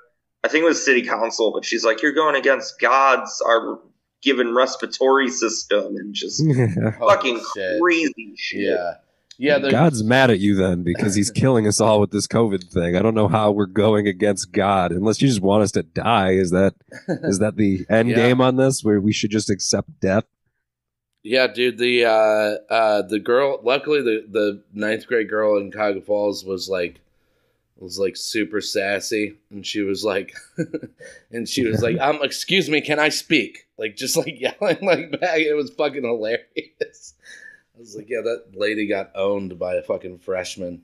[0.45, 3.79] I think it was city council, but she's like, "You're going against God's our
[4.23, 7.81] given respiratory system," and just Holy fucking shit.
[7.81, 8.61] crazy shit.
[8.61, 8.95] Yeah,
[9.39, 9.59] yeah.
[9.59, 12.97] the- God's mad at you then because he's killing us all with this COVID thing.
[12.97, 16.31] I don't know how we're going against God unless you just want us to die.
[16.33, 16.75] Is that
[17.09, 18.17] is that the end Yeah.
[18.17, 20.25] game on this where we should just accept death?
[21.23, 21.79] Yeah, dude.
[21.79, 23.59] The uh, uh, the girl.
[23.63, 27.01] Luckily, the the ninth grade girl in Cuyahoga Falls was like
[27.79, 30.35] was like super sassy, and she was like,
[31.33, 33.66] and she was like, um, excuse me, can I speak?
[33.79, 35.41] Like just like yelling like back.
[35.41, 37.15] It was fucking hilarious.
[37.77, 40.83] I was like, yeah, that lady got owned by a fucking freshman.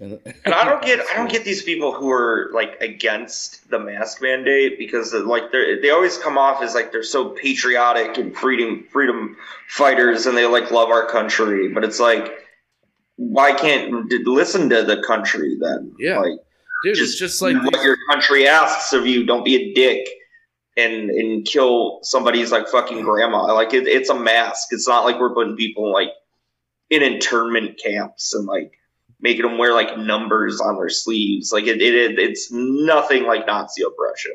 [0.00, 3.78] And, And I don't get I don't get these people who are like against the
[3.78, 8.16] mask mandate because uh, like they they always come off as like they're so patriotic
[8.16, 9.36] and freedom freedom
[9.68, 12.32] fighters and they like love our country, but it's like
[13.16, 15.94] why can't listen to the country then?
[15.98, 16.20] Yeah.
[16.20, 16.38] like
[16.84, 19.26] dude, it's just like do what your country asks of you.
[19.26, 20.08] Don't be a dick
[20.80, 23.52] and and kill somebody's like fucking grandma.
[23.54, 24.68] Like it, it's a mask.
[24.70, 26.08] It's not like we're putting people like
[26.90, 28.72] in internment camps and like
[29.20, 31.52] making them wear like numbers on their sleeves.
[31.52, 34.32] Like it, it, it it's nothing like Nazi oppression.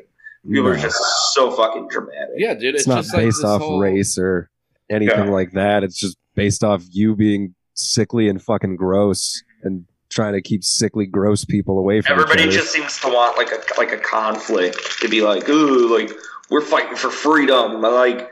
[0.48, 0.96] People are just
[1.34, 2.36] so fucking dramatic.
[2.36, 2.76] yeah, dude.
[2.76, 4.48] It's, It's, not just like based this off whole- race or
[4.88, 5.30] anything Yeah.
[5.30, 5.82] like that.
[5.82, 11.04] It's just based off you being sickly and fucking gross and trying to keep sickly,
[11.04, 12.58] gross people away from Everybody each other.
[12.58, 16.12] just seems to want like a like a conflict to be like, ooh, like
[16.50, 17.80] we're fighting for freedom.
[17.80, 18.30] Like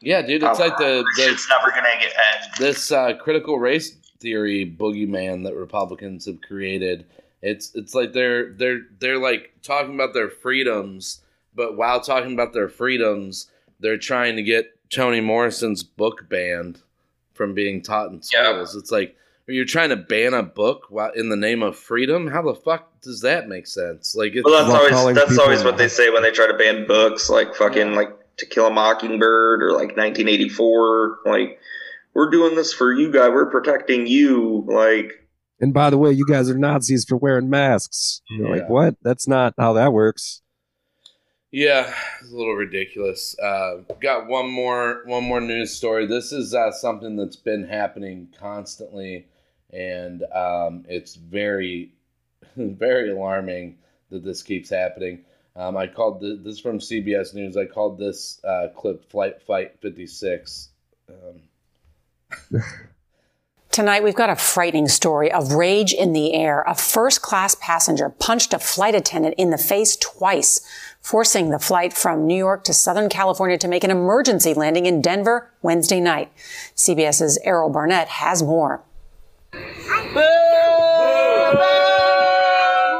[0.00, 0.42] Yeah, dude.
[0.42, 2.52] It's oh, like the, the shit's never gonna get end.
[2.58, 7.06] this uh, critical race theory boogeyman that Republicans have created.
[7.42, 11.20] It's it's like they're they're they're like talking about their freedoms,
[11.54, 13.50] but while talking about their freedoms,
[13.80, 16.80] they're trying to get Toni Morrison's book banned
[17.34, 18.52] from being taught in Yeah.
[18.52, 18.74] schools.
[18.74, 19.14] It's like
[19.54, 22.26] you're trying to ban a book while in the name of freedom.
[22.28, 24.14] How the fuck does that make sense?
[24.14, 26.86] Like, it's, Well, that's always that's always what they say when they try to ban
[26.86, 31.20] books, like fucking like To Kill a Mockingbird or like 1984.
[31.26, 31.58] Like
[32.14, 33.30] we're doing this for you guys.
[33.30, 34.64] We're protecting you.
[34.68, 35.12] Like
[35.60, 38.22] And by the way, you guys are Nazis for wearing masks.
[38.30, 38.62] You're Yeah.
[38.62, 38.96] like, what?
[39.02, 40.42] That's not how that works.
[41.50, 41.90] Yeah,
[42.20, 43.34] it's a little ridiculous.
[43.38, 46.06] Uh, got one more one more news story.
[46.06, 49.26] This is uh, something that's been happening constantly,
[49.72, 51.92] and um, it's very
[52.56, 53.78] very alarming
[54.10, 55.24] that this keeps happening.
[55.56, 57.56] Um, I called th- this is from CBS News.
[57.56, 60.70] I called this uh, clip "Flight Fight 56."
[61.08, 62.62] Um,
[63.70, 66.64] Tonight, we've got a frightening story of rage in the air.
[66.66, 70.60] A first class passenger punched a flight attendant in the face twice,
[71.00, 75.00] forcing the flight from New York to Southern California to make an emergency landing in
[75.00, 76.32] Denver Wednesday night.
[76.74, 78.82] CBS's Errol Barnett has more.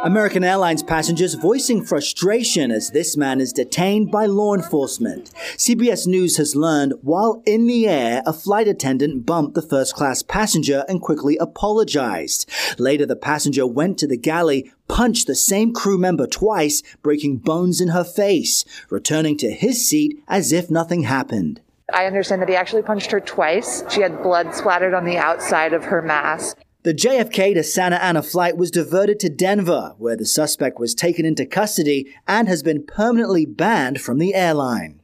[0.09, 5.31] American Airlines passengers voicing frustration as this man is detained by law enforcement.
[5.57, 10.23] CBS News has learned while in the air, a flight attendant bumped the first class
[10.23, 12.49] passenger and quickly apologized.
[12.79, 17.79] Later, the passenger went to the galley, punched the same crew member twice, breaking bones
[17.79, 21.61] in her face, returning to his seat as if nothing happened.
[21.93, 23.83] I understand that he actually punched her twice.
[23.89, 26.59] She had blood splattered on the outside of her mask.
[26.83, 31.25] The JFK to Santa Ana flight was diverted to Denver, where the suspect was taken
[31.25, 35.01] into custody and has been permanently banned from the airline.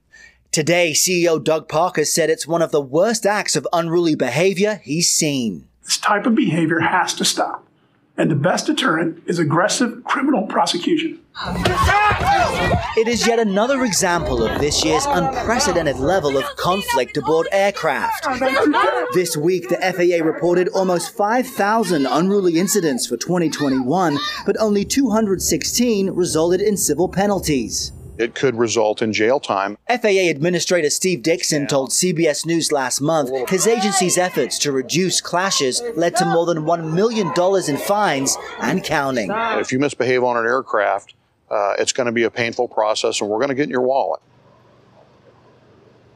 [0.52, 5.10] Today, CEO Doug Parker said it's one of the worst acts of unruly behavior he's
[5.10, 5.66] seen.
[5.82, 7.66] This type of behavior has to stop.
[8.16, 11.18] And the best deterrent is aggressive criminal prosecution.
[12.96, 18.24] It is yet another example of this year's unprecedented level of conflict aboard aircraft.
[19.14, 24.16] This week, the FAA reported almost 5,000 unruly incidents for 2021,
[24.46, 27.92] but only 216 resulted in civil penalties.
[28.16, 29.76] It could result in jail time.
[29.88, 35.82] FAA Administrator Steve Dickson told CBS News last month his agency's efforts to reduce clashes
[35.96, 37.32] led to more than $1 million
[37.68, 39.32] in fines and counting.
[39.32, 41.14] If you misbehave on an aircraft,
[41.54, 43.82] uh, it's going to be a painful process and we're going to get in your
[43.82, 44.20] wallet.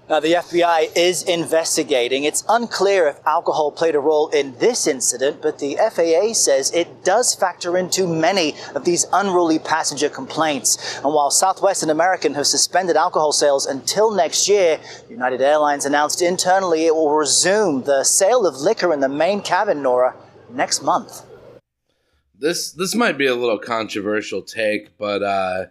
[0.09, 2.24] Now, the FBI is investigating.
[2.24, 7.05] It's unclear if alcohol played a role in this incident, but the FAA says it
[7.05, 10.97] does factor into many of these unruly passenger complaints.
[11.05, 14.80] And while Southwest and American have suspended alcohol sales until next year,
[15.11, 19.82] United Airlines announced internally it will resume the sale of liquor in the main cabin,
[19.82, 20.16] Nora,
[20.49, 21.28] next month.
[22.39, 25.66] This this might be a little controversial take, but uh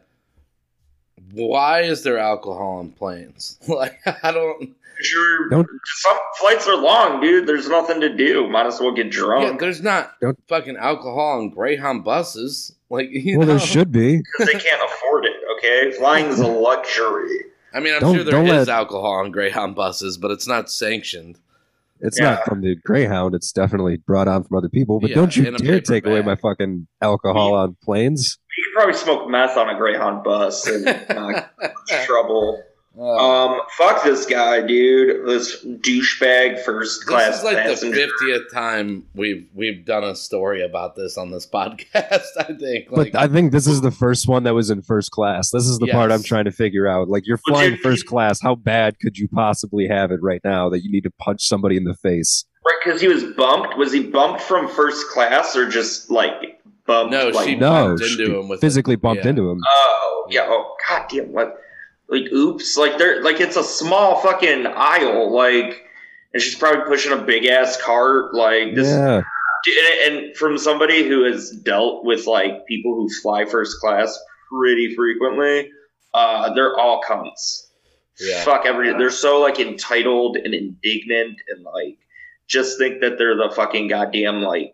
[1.34, 3.58] why is there alcohol on planes?
[3.68, 4.76] Like I don't.
[5.00, 5.50] Sure.
[5.52, 7.46] Some flights are long, dude.
[7.48, 8.48] There's nothing to do.
[8.48, 9.60] Might as well get Yeah, drunk.
[9.60, 12.74] there's not don't, fucking alcohol on Greyhound buses.
[12.90, 13.54] Like you Well, know?
[13.58, 14.18] there should be.
[14.18, 15.36] Because they can't afford it.
[15.58, 17.42] Okay, flying is a luxury.
[17.76, 20.72] I mean, I'm Don't- sure there is let- alcohol on Greyhound buses, but it's not
[20.72, 21.38] sanctioned.
[22.02, 22.32] It's Yeah.
[22.36, 23.36] not from the Greyhound.
[23.36, 25.00] It's definitely brought on from other people.
[25.00, 28.38] But Yeah, don't you dare paper take away my fucking alcohol on planes.
[28.58, 31.50] You could probably smoke meth on a Greyhound bus and not
[32.06, 32.62] trouble.
[33.00, 33.54] Oh.
[33.54, 35.28] Um, fuck this guy, dude.
[35.28, 37.96] This douchebag first class This is like passenger.
[37.96, 42.26] the fiftieth time we've we've done a story about this on this podcast.
[42.40, 42.88] I think.
[42.90, 45.52] But I think this is the first one that was in first class.
[45.52, 47.08] This is the part I'm trying to figure out.
[47.08, 48.42] Like you're flying dude, first class.
[48.42, 51.78] How bad could you possibly have it right now that you need to punch somebody
[51.78, 52.46] in the face?
[52.66, 53.78] Right, because he was bumped.
[53.78, 57.12] Was he bumped from first class or just like bumped?
[57.12, 59.02] No, like, she No, bumped she into him with physically it.
[59.02, 59.30] bumped Yeah.
[59.30, 59.60] into him.
[59.70, 60.46] Oh yeah.
[60.48, 61.32] Oh god damn.
[61.32, 61.62] What?
[62.10, 62.78] Like oops.
[62.78, 65.34] Like they're like it's a small fucking aisle.
[65.34, 65.84] Like
[66.34, 68.34] and she's probably pushing a big ass cart.
[68.34, 68.88] Like this.
[68.88, 69.22] Yeah.
[70.06, 74.18] And, and from somebody who has dealt with like people who fly first class
[74.50, 75.72] pretty frequently,
[76.14, 77.68] uh, they're all cunts.
[78.20, 78.44] Yeah.
[78.44, 78.94] Fuck every.
[78.94, 81.98] They're so like entitled and indignant and like
[82.48, 84.74] just think that they're the fucking goddamn like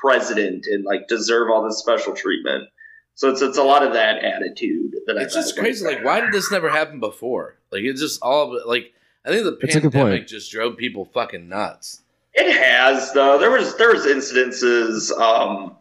[0.00, 2.68] president and like deserve all this special treatment.
[3.16, 5.84] So it's it's a lot of that attitude that I It's I just crazy.
[5.84, 7.56] Like, why did this never happen before?
[7.70, 8.66] Like, it's just all of it.
[8.66, 8.92] Like,
[9.24, 9.92] I think the That's a point.
[9.92, 12.02] pandemic just drove people fucking nuts.
[12.34, 13.38] It has though.
[13.38, 15.10] There was there was incidences.
[15.18, 15.76] Um,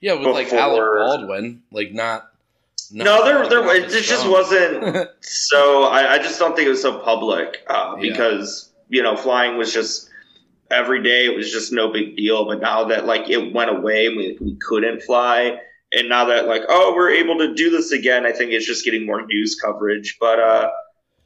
[0.00, 2.32] Yeah, with like Alec Baldwin, like not.
[2.90, 4.32] not no, there, like, there, it just strong.
[4.32, 5.08] wasn't.
[5.20, 8.10] so I, I just don't think it was so public uh, Yeah.
[8.12, 10.10] because you know flying was just
[10.72, 11.26] every day.
[11.26, 12.44] It was just no big deal.
[12.46, 15.58] But now that like it went away, we we couldn't fly,
[15.92, 18.84] and now that like oh we're able to do this again, I think it's just
[18.84, 20.16] getting more news coverage.
[20.20, 20.70] But uh,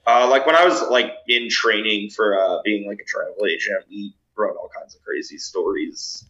[0.06, 3.84] uh, like when I was like in training for uh, being like a travel agent,
[3.88, 6.24] we wrote all kinds of crazy stories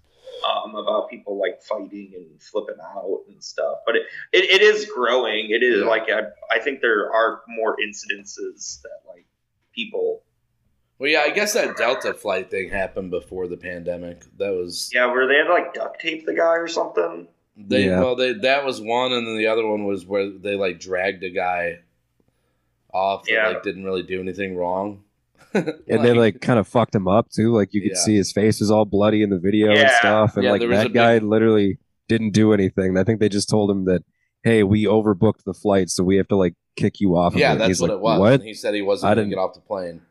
[0.46, 3.78] um, about people like fighting and flipping out and stuff.
[3.84, 5.50] But it, it, it is growing.
[5.50, 5.86] It is Yeah.
[5.86, 6.22] like I,
[6.54, 9.26] I think there are more incidences that like
[9.74, 10.22] people.
[10.98, 14.22] Well, yeah, I guess that Delta flight thing happened before the pandemic.
[14.38, 17.28] That was Yeah, where they had to like duct tape the guy or something.
[17.56, 17.86] They.
[17.86, 18.00] Yeah.
[18.00, 21.22] Well, they that was one, and then the other one was where they like dragged
[21.24, 21.78] a guy
[22.92, 23.48] off that Yeah.
[23.48, 25.02] like didn't really do anything wrong.
[25.54, 27.52] And they like kind of fucked him up too.
[27.52, 28.00] Like you could Yeah.
[28.02, 29.98] see his face was all bloody in the video and Yeah.
[29.98, 30.36] stuff.
[30.36, 31.78] And Yeah, like there was a that big- guy literally
[32.08, 32.96] didn't do anything.
[32.98, 34.02] I think they just told him that,
[34.42, 37.34] hey, we overbooked the flight, so we have to like kick you off.
[37.34, 37.58] yeah, it.
[37.58, 38.20] that's He's what like, it was.
[38.20, 38.32] What?
[38.34, 40.02] And he said he wasn't I going to didn't- get off the plane.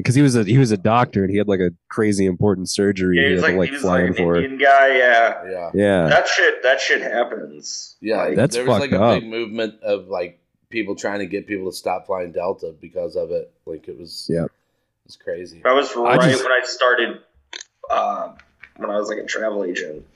[0.00, 2.68] Because he was a he was a doctor and he had like a crazy important
[2.70, 4.36] surgery Yeah, he he had was to like, like he was fly like an for.
[4.36, 4.96] Indian guy.
[4.98, 6.08] Yeah, Yeah, Yeah.
[6.08, 6.62] that shit.
[6.62, 7.96] That shit happens.
[8.00, 8.16] yeah.
[8.24, 9.20] Like, That's there was like a up.
[9.20, 10.40] big movement of like
[10.70, 13.52] people trying to get people to stop flying Delta because of it.
[13.66, 14.26] Like it was.
[14.32, 14.46] Yeah.
[15.06, 15.60] It's crazy.
[15.64, 17.18] that was I right just- when I started.
[17.90, 18.34] Uh,
[18.76, 20.06] when I was like a travel agent.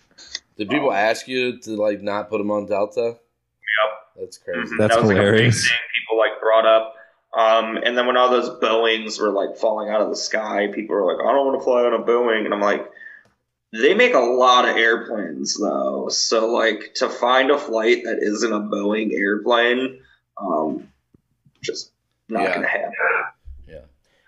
[0.57, 3.03] Did people ask you to like not put them on Delta?
[3.03, 4.21] Yep.
[4.21, 4.61] That's crazy.
[4.75, 4.79] Mhm.
[4.79, 5.35] That's that was hilarious.
[5.41, 6.94] Like a big thing people like brought up.
[7.37, 10.95] Um, and then when all those Boeings were like falling out of the sky, people
[10.97, 12.89] were like, "I don't want to fly on a Boeing," and I'm like,
[13.73, 18.53] "They make a lot of airplanes though, so like to find a flight that isn't
[18.53, 20.01] a Boeing airplane,
[20.41, 20.89] um,
[21.61, 21.91] just
[22.29, 22.55] not Yeah.
[22.55, 22.93] gonna happen."
[23.67, 23.81] Yeah.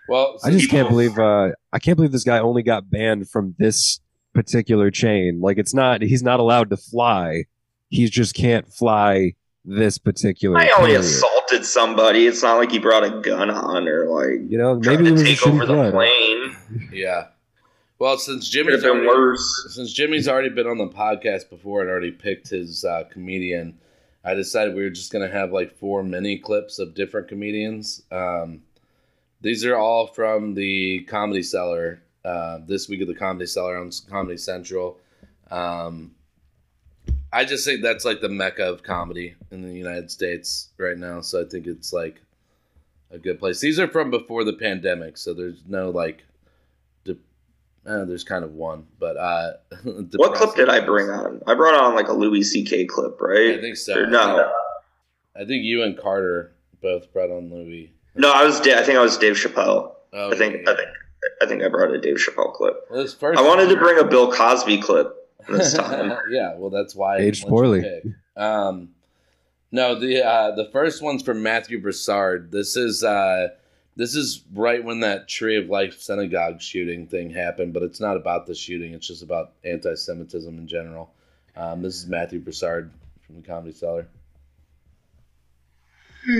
[0.09, 3.29] Well, I just people- can't believe uh I can't believe this guy only got banned
[3.29, 4.01] from this
[4.33, 5.39] particular chain.
[5.39, 7.45] Like it's not he's not allowed to fly.
[7.89, 10.57] He just can't fly this particular.
[10.57, 10.99] I only carrier.
[11.47, 12.27] Assaulted somebody.
[12.27, 15.17] It's not like he brought a gun on or like You know, trying maybe it
[15.17, 15.93] to take over the blood.
[15.93, 16.55] plane.
[16.91, 17.27] Yeah.
[17.99, 19.67] Well, since Could Jimmy's been already, worse.
[19.75, 23.79] since Jimmy's already been on the podcast before and already picked his uh, comedian,
[24.23, 28.03] I decided we were just gonna have like four mini clips of different comedians.
[28.11, 28.61] Um,
[29.41, 32.01] these are all from the Comedy Cellar.
[32.25, 34.99] Uh, this week of the Comedy Cellar on Comedy Central.
[35.49, 36.11] Um,
[37.37, 41.21] I just think that's like the mecca of comedy in the United States right now.
[41.21, 42.19] So I think it's like
[43.11, 43.59] a good place.
[43.59, 46.23] These are from before the pandemic, so there's no like.
[47.05, 47.15] De-
[47.85, 49.51] uh, there's kind of one, but uh,
[50.15, 51.43] What clip did I bring on?
[51.45, 52.85] I brought on like a Louis C.K.
[52.85, 53.59] clip, right?
[53.59, 53.99] I think so.
[53.99, 54.51] Or no,
[55.35, 57.93] I think you and Carter both brought on Louis.
[58.15, 58.59] no, I was.
[58.61, 59.93] I think I was Dave Chappelle.
[60.11, 60.67] Oh, I think.
[60.67, 60.89] I think.
[61.39, 62.87] I think I brought a Dave Chappelle clip.
[62.89, 65.13] Well, first I wanted to bring a Bill Cosby clip
[65.47, 66.17] this time.
[66.31, 67.83] yeah, well, that's why I Aged poorly.
[68.35, 68.89] Um,
[69.71, 72.51] no, the uh, the first one's from Matthew Broussard.
[72.51, 73.49] This is uh,
[73.97, 78.15] this is right when that Tree of Life synagogue shooting thing happened, but it's not
[78.15, 78.93] about the shooting.
[78.93, 81.11] It's just about anti-Semitism in general.
[81.55, 82.91] Um, this is Matthew Broussard
[83.25, 84.07] from the Comedy Cellar.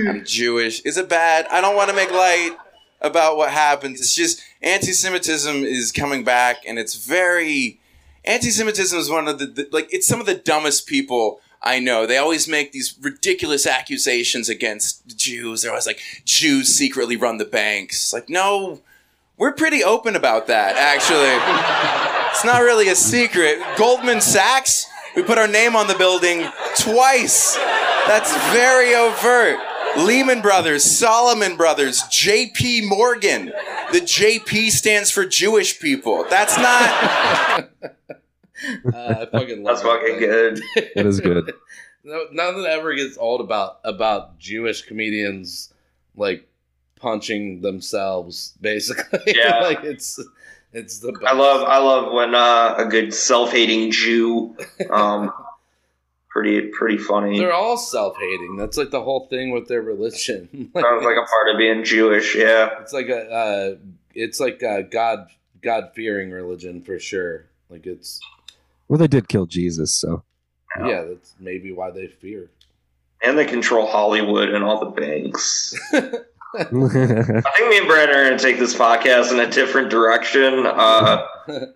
[0.08, 0.80] I'm Jewish.
[0.82, 1.46] Is it bad?
[1.50, 2.56] I don't want to make light
[3.00, 4.00] about what happens.
[4.00, 7.77] It's just anti-Semitism is coming back, and it's very
[8.28, 12.06] anti-Semitism is one of the, the like it's some of the dumbest people I know.
[12.06, 15.62] They always make these ridiculous accusations against Jews.
[15.62, 18.12] They're always like Jews secretly run the banks.
[18.12, 18.80] Like no.
[19.36, 21.30] We're pretty open about that, actually.
[22.30, 23.60] it's not really a secret.
[23.76, 26.44] Goldman Sachs, we put our name on the building
[26.76, 27.54] twice.
[28.08, 29.60] That's very overt.
[30.06, 33.46] Lehman Brothers, Salomon Brothers, JP Morgan.
[33.92, 36.24] The JP stands for Jewish people.
[36.28, 37.70] That's not.
[38.92, 40.60] Uh, I fucking love That's fucking good.
[40.96, 41.52] That is good.
[42.04, 45.72] no, nothing ever gets old about about Jewish comedians
[46.16, 46.48] like
[46.96, 48.54] punching themselves.
[48.60, 49.60] Basically, Yeah.
[49.60, 50.18] like it's
[50.72, 51.12] it's the.
[51.12, 51.24] Best.
[51.24, 51.62] I love.
[51.68, 54.56] I love when uh, a good self-hating Jew.
[54.90, 55.32] Um,
[56.38, 56.68] pretty.
[56.68, 57.38] Pretty funny.
[57.38, 58.56] They're all self-hating.
[58.56, 60.48] That's like the whole thing with their religion.
[60.74, 62.34] like, Sounds like a part of being Jewish.
[62.34, 62.80] Yeah.
[62.80, 63.76] it's like a uh,
[64.14, 65.28] it's like a God
[65.62, 67.46] God fearing religion for sure.
[67.70, 68.20] Like it's
[68.88, 70.22] Well, they did kill Jesus, so
[70.78, 72.50] yeah, that's maybe why they fear.
[73.22, 75.74] And they control Hollywood and all the banks.
[76.54, 76.72] I think
[77.68, 80.66] me and Brad are going to take this podcast in a different direction.
[80.66, 81.26] Uh,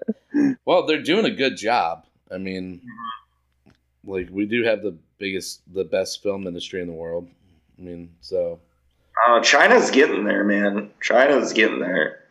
[0.65, 2.07] well, they're doing a good job.
[2.31, 2.81] I mean,
[4.05, 7.29] like we do have the biggest, the best film industry in the world.
[7.79, 8.61] I mean, so
[9.27, 10.91] uh, China's getting there, man.
[11.01, 12.25] China's getting there.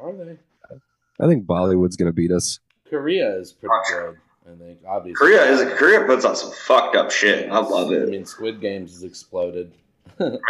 [0.00, 0.36] are they?
[1.18, 2.60] I think Bollywood's gonna beat us.
[2.88, 4.16] Korea is pretty good.
[4.46, 7.50] I think obviously Korea is Korea puts on some fucked up shit.
[7.50, 8.02] I love it.
[8.02, 9.72] I mean, Squid Games has exploded.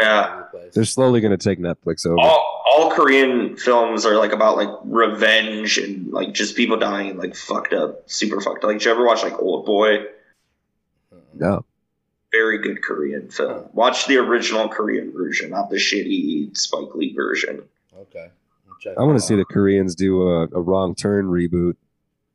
[0.01, 0.45] Yeah.
[0.75, 2.21] They're slowly gonna take Netflix over.
[2.21, 7.35] All, all Korean films are like about like revenge and like just people dying like
[7.35, 8.69] fucked up, super fucked up.
[8.69, 10.05] Like, did you ever watch like Old Boy?
[11.39, 11.65] No.
[12.33, 13.69] Very good Korean film.
[13.73, 17.63] Watch the original Korean version, not the shitty Spike Lee version.
[17.99, 18.29] Okay.
[18.97, 21.77] I want to see the Koreans do a, a wrong turn reboot.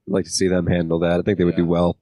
[0.08, 1.20] I'd like to see them handle that.
[1.20, 1.98] I think they would do well.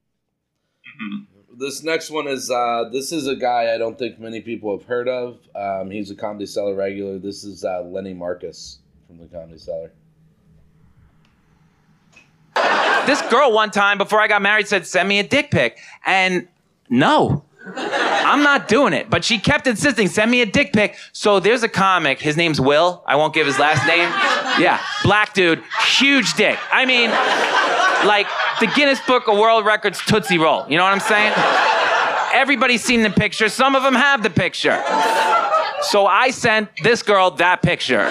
[1.57, 4.87] This next one is uh, this is a guy I don't think many people have
[4.87, 5.39] heard of.
[5.55, 7.19] Um, he's a Comedy Cellar regular.
[7.19, 9.91] This is uh, Lenny Marcus from the Comedy Cellar.
[13.05, 15.79] This girl one time before I got married said, send me a dick pic.
[16.05, 16.47] And
[16.89, 17.43] no,
[17.75, 19.09] I'm not doing it.
[19.09, 20.95] But she kept insisting, send me a dick pic.
[21.11, 23.03] So there's a comic, his name's Will.
[23.05, 24.09] I won't give his last name.
[24.61, 25.63] Yeah, black dude,
[25.97, 26.59] huge dick.
[26.71, 27.09] I mean,
[28.07, 28.27] like
[28.59, 30.65] the Guinness Book of World Records Tootsie Roll.
[30.69, 31.33] You know what I'm saying?
[32.33, 33.49] Everybody's seen the picture.
[33.49, 34.81] Some of them have the picture.
[35.81, 38.09] So I sent this girl that picture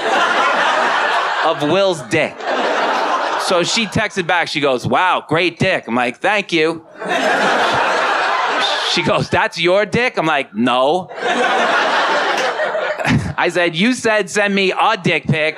[1.44, 2.34] of Will's dick.
[3.42, 4.48] So she texted back.
[4.48, 6.84] She goes, "Wow, great dick." I'm like, "Thank you."
[8.92, 11.10] She goes, "That's your dick." I'm like, "No."
[13.36, 15.56] I said, "You said send me a dick pic,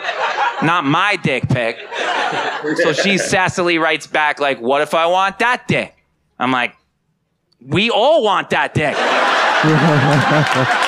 [0.63, 1.79] not my dick pic."
[2.83, 5.95] So she sassily writes back like, "What if I want that dick?"
[6.39, 6.75] I'm like,
[7.65, 8.97] "We all want that dick."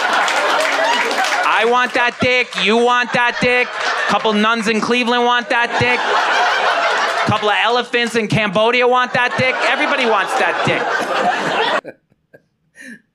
[1.62, 2.48] I want that dick.
[2.64, 3.68] You want that dick.
[3.68, 6.00] A Couple nuns in Cleveland want that dick.
[6.00, 9.54] A Couple of elephants in Cambodia want that dick.
[9.70, 10.82] Everybody wants that dick.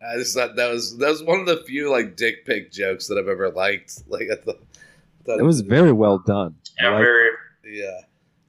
[0.01, 3.07] I just thought that was that was one of the few like dick pic jokes
[3.07, 4.03] that I've ever liked.
[4.07, 4.59] Like I thought,
[5.25, 6.55] thought It was very well done.
[6.79, 7.29] Yeah, I like- very.
[7.65, 7.99] yeah.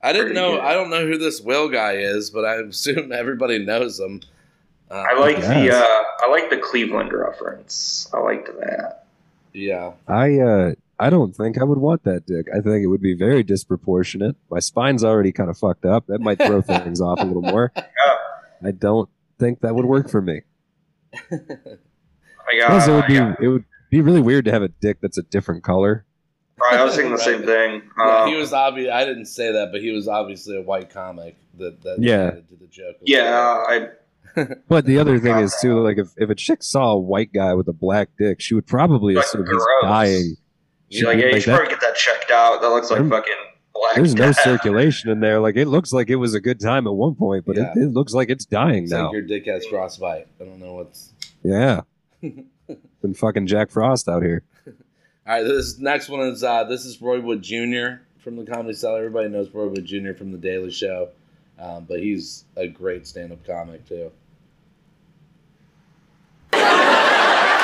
[0.01, 0.53] I didn't know.
[0.53, 0.61] good.
[0.61, 4.21] I don't know who this Will guy is, but I assume everybody knows him.
[4.91, 8.09] Uh, I like the uh, I like the Cleveland reference.
[8.15, 9.07] I liked that.
[9.53, 9.93] Yeah.
[10.07, 12.47] I uh I don't think I would want that dick.
[12.53, 14.37] I think it would be very disproportionate.
[14.51, 16.07] My spine's already kind of fucked up.
[16.09, 17.73] That might throw things off a little more.
[18.65, 20.43] I don't think that would work for me.
[21.15, 22.69] I got.
[22.71, 24.99] Plus, it would I be got- it would be really weird to have a dick
[25.01, 26.05] that's a different color.
[26.61, 27.83] Right, I was thinking the same thing.
[27.99, 28.93] Yeah, Um, he was obvious.
[28.93, 32.31] I didn't say that, but he was obviously a white comic that that Yeah.
[32.33, 32.97] did the joke.
[33.03, 33.89] yeah, I
[34.69, 37.55] But the other thing is too, like if, if a chick saw a white guy
[37.55, 40.37] with a black dick, she would probably Like, assume he's dying.
[40.91, 42.61] You're like, yeah, you like should that- probably get that checked out.
[42.61, 43.35] That looks like There- fucking
[43.79, 43.97] black.
[43.97, 45.41] there's no circulation in there.
[45.41, 47.73] Like it looks like it was a good time at one point, but Yeah.
[47.77, 49.05] it, it looks like it's dying It's now.
[49.07, 50.27] like your dick has frostbite.
[50.41, 51.13] I don't know what's.
[51.43, 51.83] yeah.
[52.21, 54.43] Been fucking Jack Frost out here.
[54.67, 54.73] All
[55.27, 58.03] right, this next one is uh, this is Roy Wood Jr.
[58.19, 58.99] from the Comedy Cellar.
[58.99, 60.15] Everybody knows Roy Wood Jr.
[60.15, 61.11] from the Daily Show,
[61.59, 64.11] um, but he's a great stand-up comic too.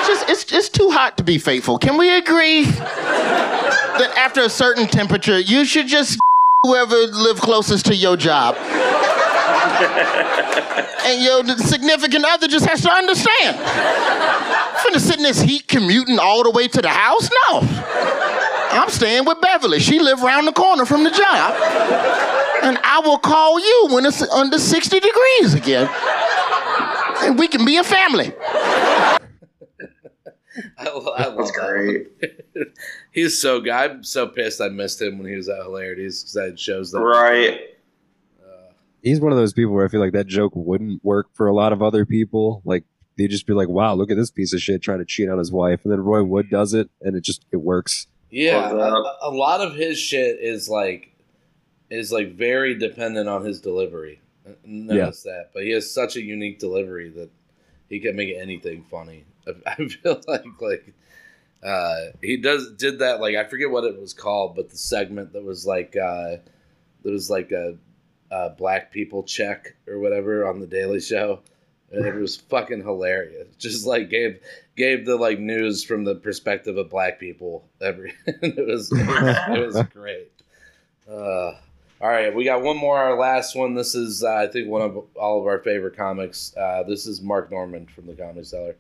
[0.06, 1.78] Just it's it's too hot to be faithful.
[1.78, 6.18] Can we agree that after a certain temperature, you should just
[6.62, 8.56] whoever live closest to your job,
[11.04, 13.58] and your significant other just has to understand.
[13.58, 17.30] I'm finna sit in this heat commuting all the way to the house?
[17.50, 17.60] No.
[18.74, 19.78] I'm staying with Beverly.
[19.78, 21.54] She live around the corner from the job.
[22.64, 25.88] And I will call you when it's under 60 degrees again.
[27.22, 28.32] And we can be a family.
[30.78, 32.72] I, lo- I love that.
[33.12, 33.72] he's so good.
[33.72, 36.92] I'm so pissed I missed him when he was at Hilarities because I had shows
[36.92, 37.60] that Right.
[38.40, 41.46] Uh, he's one of those people where I feel like that joke wouldn't work for
[41.46, 42.62] a lot of other people.
[42.64, 42.84] Like
[43.16, 45.38] they'd just be like, "Wow, look at this piece of shit trying to cheat on
[45.38, 48.06] his wife," and then Roy Wood does it, and it just it works.
[48.30, 51.14] Yeah, a, a lot of his shit is like
[51.90, 54.20] is like very dependent on his delivery.
[54.64, 57.30] Notice that, but he has such a unique delivery that
[57.88, 59.24] he can make anything funny.
[59.66, 60.94] I, feel like like
[61.62, 65.32] uh, he does did that like I forget what it was called, but the segment
[65.32, 66.36] that was like uh,
[67.02, 67.76] that was like a,
[68.30, 71.40] a black people check or whatever on the Daily Show.
[71.92, 73.54] And it was fucking hilarious.
[73.58, 74.40] Just like gave
[74.76, 77.68] gave the like news from the perspective of black people.
[77.80, 80.32] Every it was it was, it was great.
[81.08, 81.52] Uh,
[82.00, 82.98] all right, we got one more.
[82.98, 83.74] Our last one.
[83.74, 86.54] This is uh, I think one of all of our favorite comics.
[86.56, 88.76] Uh, this is Mark Normand from the Comedy Cellar.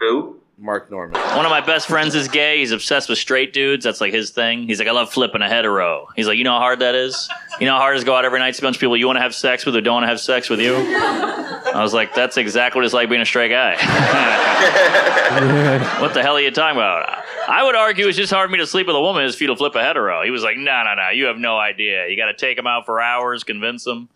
[0.00, 0.40] Who?
[0.58, 1.22] Mark Normand.
[1.36, 2.60] One of my best friends is gay.
[2.60, 3.84] He's obsessed with straight dudes.
[3.84, 4.66] That's like his thing.
[4.66, 6.08] He's like, I love flipping a hetero.
[6.16, 7.28] He's like, you know how hard that is?
[7.60, 8.80] You know how hard it is to go out every night, see a bunch of
[8.80, 10.74] people you want to have sex with or don't want to have sex with you?
[10.76, 13.72] I was like, that's exactly what it's like being a straight guy.
[16.00, 17.22] what the hell are you talking about?
[17.48, 19.44] I would argue it's just hard for me to sleep with a woman as for
[19.44, 20.24] you to flip a hetero.
[20.24, 22.08] He was like, no, no, no, you have no idea.
[22.08, 24.08] You got to take him out for hours, convince him.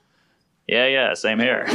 [0.66, 1.66] Yeah, yeah, same here.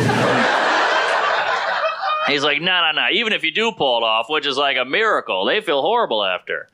[2.27, 3.07] He's like, no, no, no.
[3.11, 6.23] Even if you do pull it off, which is like a miracle, they feel horrible
[6.23, 6.67] after.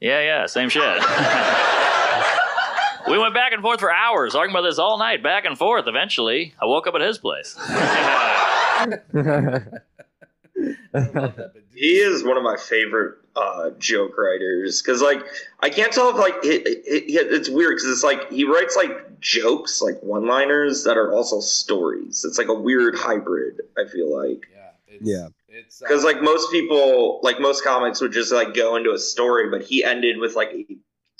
[0.00, 0.82] Yeah, yeah, same shit.
[3.08, 5.86] we went back and forth for hours, talking about this all night, back and forth.
[5.86, 7.56] Eventually, I woke up at his place.
[11.74, 15.20] he is one of my favorite uh, joke writers because like
[15.60, 18.76] i can't tell if like it, it, it- it's weird because it's like he writes
[18.76, 23.84] like jokes like one liners that are also stories it's like a weird hybrid i
[23.90, 24.46] feel like
[25.02, 25.28] yeah
[25.80, 29.62] because like most people like most comics would just like go into a story but
[29.62, 30.66] he ended with like a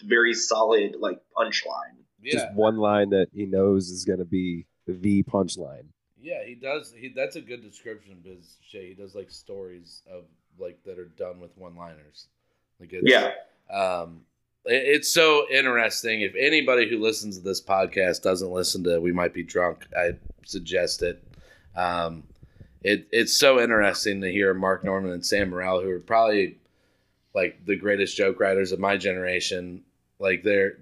[0.04, 5.22] very solid like punchline Just one line that he knows is going to be the
[5.24, 5.86] punchline.
[6.20, 6.92] Yeah, he does.
[6.96, 8.88] He that's a good description of his shit.
[8.88, 10.24] He does like stories of
[10.58, 12.28] like that are done with one-liners.
[12.80, 13.32] Like it's, Yeah.
[13.70, 14.22] Um,
[14.64, 16.22] it's so interesting.
[16.22, 20.12] If anybody who listens to this podcast doesn't listen to "We Might Be Drunk," I
[20.46, 21.22] suggest it.
[21.76, 22.24] Um,
[22.84, 26.58] it it's so interesting to hear Mark Normand and Sam Morril, who are probably
[27.34, 29.82] like the greatest joke writers of my generation.
[30.20, 30.76] Like they're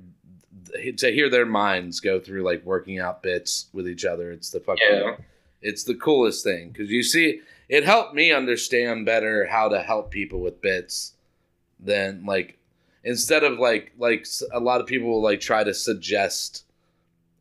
[0.98, 4.30] to hear their minds go through like working out bits with each other.
[4.32, 5.16] It's the fucking Yeah.
[5.62, 10.10] it's the coolest thing because you see it helped me understand better how to help
[10.10, 11.14] people with bits
[11.80, 12.58] than like
[13.04, 16.64] instead of like like a lot of people will like try to suggest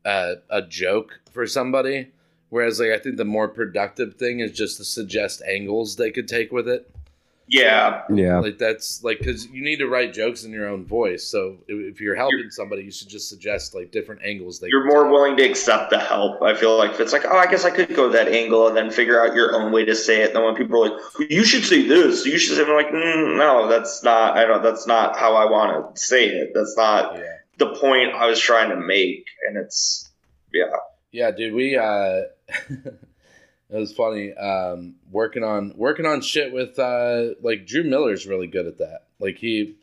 [0.05, 2.07] uh, a joke for somebody
[2.51, 6.27] whereas like i think the more productive thing is just to suggest angles they could
[6.27, 6.89] take with it
[7.47, 8.39] yeah Yeah.
[8.39, 11.95] like that's like because you need to write jokes in your own voice so if,
[11.95, 15.35] if you're helping somebody you should just suggest like different angles they you're more willing
[15.35, 16.41] to accept the help.
[16.41, 18.77] I feel like if it's like, oh, I guess I could go that angle and
[18.77, 20.33] then figure out your own way to say it.
[20.33, 23.37] Then when people are like, you should say this, you should say, I'm like, mm,
[23.37, 24.37] no, that's not.
[24.37, 24.63] I don't.
[24.63, 26.51] That's not how I want to say it.
[26.53, 27.17] That's not.
[27.57, 30.09] the point I was trying to make, and it's
[30.53, 30.65] yeah.
[31.11, 32.21] Yeah, dude, we uh
[32.69, 32.99] it
[33.69, 34.33] was funny.
[34.33, 39.07] Um working on working on shit with uh like Drew Miller's really good at that.
[39.19, 39.75] Like he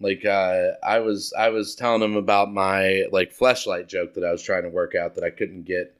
[0.00, 4.32] like uh I was I was telling him about my like flashlight joke that I
[4.32, 5.96] was trying to work out that I couldn't get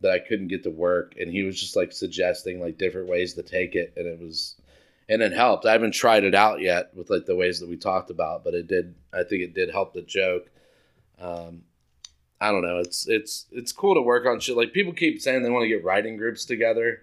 [0.00, 3.34] that I couldn't get to work and he was just like suggesting like different ways
[3.34, 4.56] to take it and it was
[5.08, 5.66] and it helped.
[5.66, 8.54] I haven't tried it out yet with like the ways that we talked about, but
[8.54, 10.48] it did I think it did help the joke.
[11.20, 11.62] Um
[12.42, 12.78] I don't know.
[12.78, 14.56] It's it's it's cool to work on shit.
[14.56, 17.02] Like people keep saying they want to get writing groups together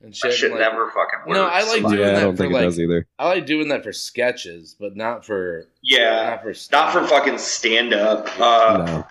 [0.00, 0.30] and shit.
[0.30, 1.36] That shit like, never fucking works.
[1.36, 3.06] no, I like doing Yeah, I don't for think it like does either.
[3.18, 7.36] I like doing that for sketches, but not for Yeah, not for not for fucking
[7.36, 8.28] stand up.
[8.40, 9.06] Uh, No.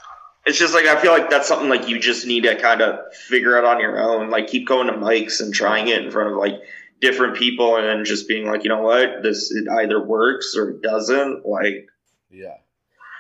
[0.48, 3.14] It's just like I feel like that's something like you just need to kind of
[3.14, 4.32] figure out on your own.
[4.32, 6.62] Like keep going to mics and trying it in front of like
[7.02, 10.72] different people, and then just being like, you know what, this it either works or
[10.72, 11.46] it doesn't.
[11.46, 11.88] Like
[12.32, 12.58] yeah.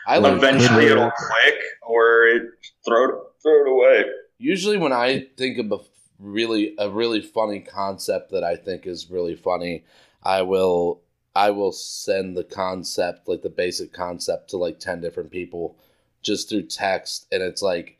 [0.08, 2.44] I like eventually it'll click or it
[2.86, 4.06] throw it throw it away.
[4.38, 5.84] usually when I think of a
[6.20, 9.86] really a really funny concept that I think is really funny,
[10.24, 11.02] I will
[11.36, 15.78] I will send the concept like the basic concept to like 10 different people
[16.22, 18.00] just through text and it's like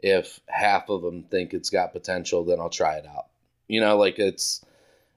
[0.00, 3.26] if half of them think it's got potential then I'll try it out.
[3.68, 4.64] You know, like it's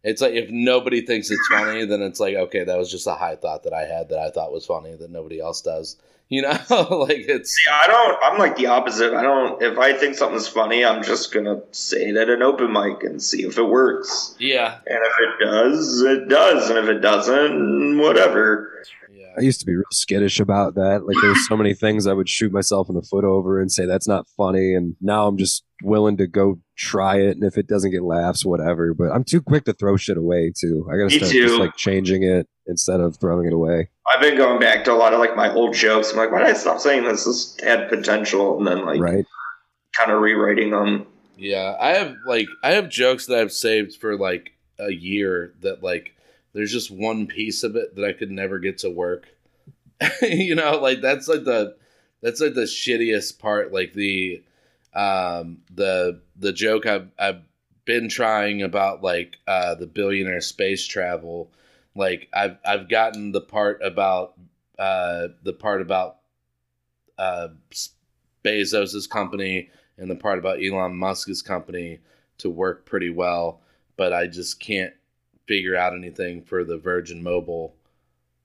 [0.04, 3.14] it's like if nobody thinks it's funny then it's like okay, that was just a
[3.16, 5.98] high thought that I had that I thought was funny that nobody else does.
[6.30, 6.50] You know,
[7.08, 8.18] like it's See, I don't.
[8.22, 9.14] I'm like the opposite.
[9.14, 9.62] I don't.
[9.62, 13.24] If I think something's funny, I'm just gonna say it at an open mic and
[13.24, 14.36] see if it works.
[14.38, 14.78] yeah.
[14.86, 16.70] And if it does, it does.
[16.70, 18.67] And if it doesn't, whatever.
[19.38, 21.06] I used to be real skittish about that.
[21.06, 23.72] Like there was so many things I would shoot myself in the foot over and
[23.72, 24.74] say that's not funny.
[24.74, 27.32] And now I'm just willing to go try it.
[27.38, 28.94] And if it doesn't get laughs, whatever.
[28.94, 30.88] But I'm too quick to throw shit away too.
[30.92, 31.48] I gotta Me start too.
[31.48, 33.90] just like changing it instead of throwing it away.
[34.14, 36.12] I've been going back to a lot of like my old jokes.
[36.12, 37.26] I'm like, why did I stop saying this?
[37.26, 39.26] This had potential, and then like Right.
[39.96, 41.06] kind of rewriting them.
[41.38, 45.84] Yeah, I have like I have jokes that I've saved for like a year that
[45.84, 46.14] like
[46.58, 49.28] there's just one piece of it that I could never get to work.
[50.24, 51.78] you know, like that's like the
[52.24, 54.44] that's like the shittiest part like the
[54.96, 57.42] um the the joke I've I've
[57.86, 61.52] been trying about like uh the billionaire space travel
[61.96, 64.34] like I've I've gotten the part about
[64.80, 66.18] uh the part about
[67.20, 67.50] uh
[68.44, 72.00] Bezos's company and the part about Elon Musk's company
[72.40, 73.62] to work pretty well,
[73.96, 74.94] but I just can't
[75.48, 77.74] figure out anything for the Virgin Mobile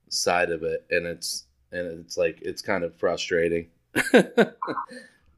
[0.08, 3.68] side of it, and it's and it's like it's kind of frustrating.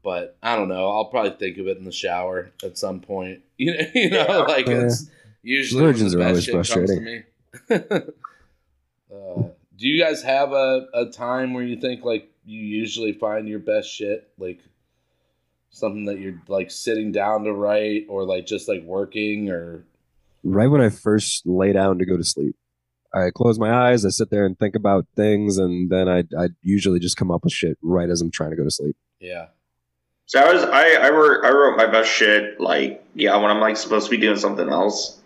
[0.03, 0.89] but I don't know.
[0.89, 3.41] I'll probably think of it in the shower at some point.
[3.57, 5.09] You know, you know, like it's
[5.41, 7.05] usually Virgins the are always shit comes to frustrating.
[7.05, 7.23] me.
[9.15, 9.43] uh,
[9.77, 13.59] do you guys have a, a time where you think like you usually find your
[13.59, 14.59] best shit like
[15.69, 19.85] something that you're like sitting down to write or like just like working or
[20.45, 22.55] right when I first lay down to go to sleep.
[23.13, 26.49] I close my eyes, I sit there and think about things, and then I I
[26.61, 28.95] usually just come up with shit right as I'm trying to go to sleep.
[29.19, 29.47] yeah
[30.27, 33.59] So I was I I wrote I wrote my best shit like yeah when I'm
[33.59, 35.21] like supposed to be doing something else.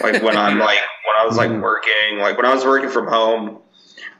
[0.00, 3.06] Like when I'm like when I was like working like when I was working from
[3.08, 3.58] home.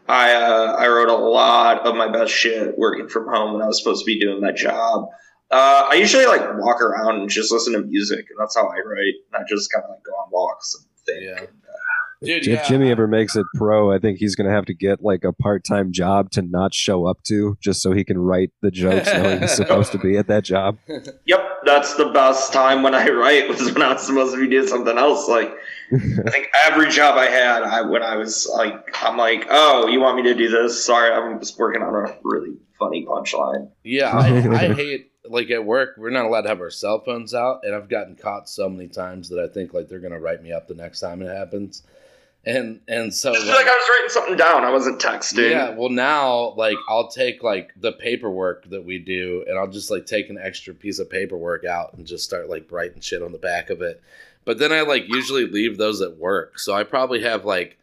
[0.08, 3.66] I uh, I wrote a lot of my best shit working from home when I
[3.68, 5.06] was supposed to be doing that job.
[5.52, 8.76] Uh, I usually like walk around and just listen to music, and that's how I
[8.86, 9.14] write.
[9.32, 11.24] And I just kind of like go on walks and think.
[11.24, 11.46] Yeah.
[12.22, 15.02] If, Dude, if Jimmy ever makes it pro, I think he's gonna have to get
[15.02, 18.52] like a part time job to not show up to, just so he can write
[18.60, 20.78] the jokes knowing he's supposed to be at that job.
[21.26, 24.48] Yep, that's the best time when I write was when I was supposed to be
[24.48, 25.28] doing something else.
[25.28, 25.52] Like
[25.92, 30.00] I think every job I had, I when I was like, I'm like, oh, you
[30.00, 30.84] want me to do this?
[30.84, 33.70] Sorry, I'm just working on a really funny punchline.
[33.84, 37.34] Yeah, I, I hate like at work we're not allowed to have our cell phones
[37.34, 40.42] out, and I've gotten caught so many times that I think like they're gonna write
[40.42, 41.82] me up the next time it happens,
[42.44, 45.50] and and so Just like I was writing something down, I wasn't texting.
[45.50, 49.90] Yeah, well now like I'll take like the paperwork that we do and I'll just
[49.90, 53.32] like take an extra piece of paperwork out and just start like writing shit on
[53.32, 54.02] the back of it.
[54.44, 56.58] But then I like usually leave those at work.
[56.58, 57.78] So I probably have like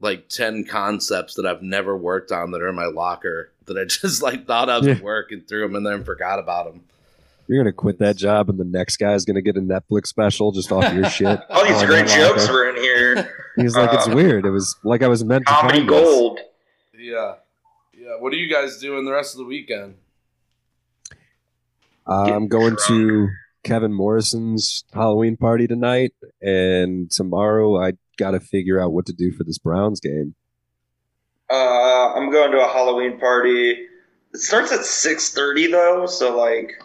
[0.00, 3.84] like 10 concepts that I've never worked on that are in my locker that I
[3.88, 5.02] just like thought of at Yeah.
[5.02, 6.82] work and threw them in there and forgot about them.
[7.48, 10.70] You're gonna quit that job, and the next guy's gonna get a Netflix special just
[10.70, 11.40] off your shit.
[11.50, 13.34] All these Oh, great that jokes were in here.
[13.56, 14.46] He's like, it's Uh, weird.
[14.46, 16.04] It was like I was meant to Comedy find this.
[16.04, 16.38] gold.
[16.96, 17.34] Yeah.
[17.92, 19.94] Yeah, what are you guys doing the rest of the weekend?
[22.06, 23.28] Uh, I'm going to
[23.64, 29.32] Kevin Morrison's Halloween party tonight, and tomorrow I got to figure out what to do
[29.32, 30.34] for this Browns game.
[31.50, 33.86] Uh, I'm going to a Halloween party.
[34.32, 36.80] It starts at six thirty though, so like,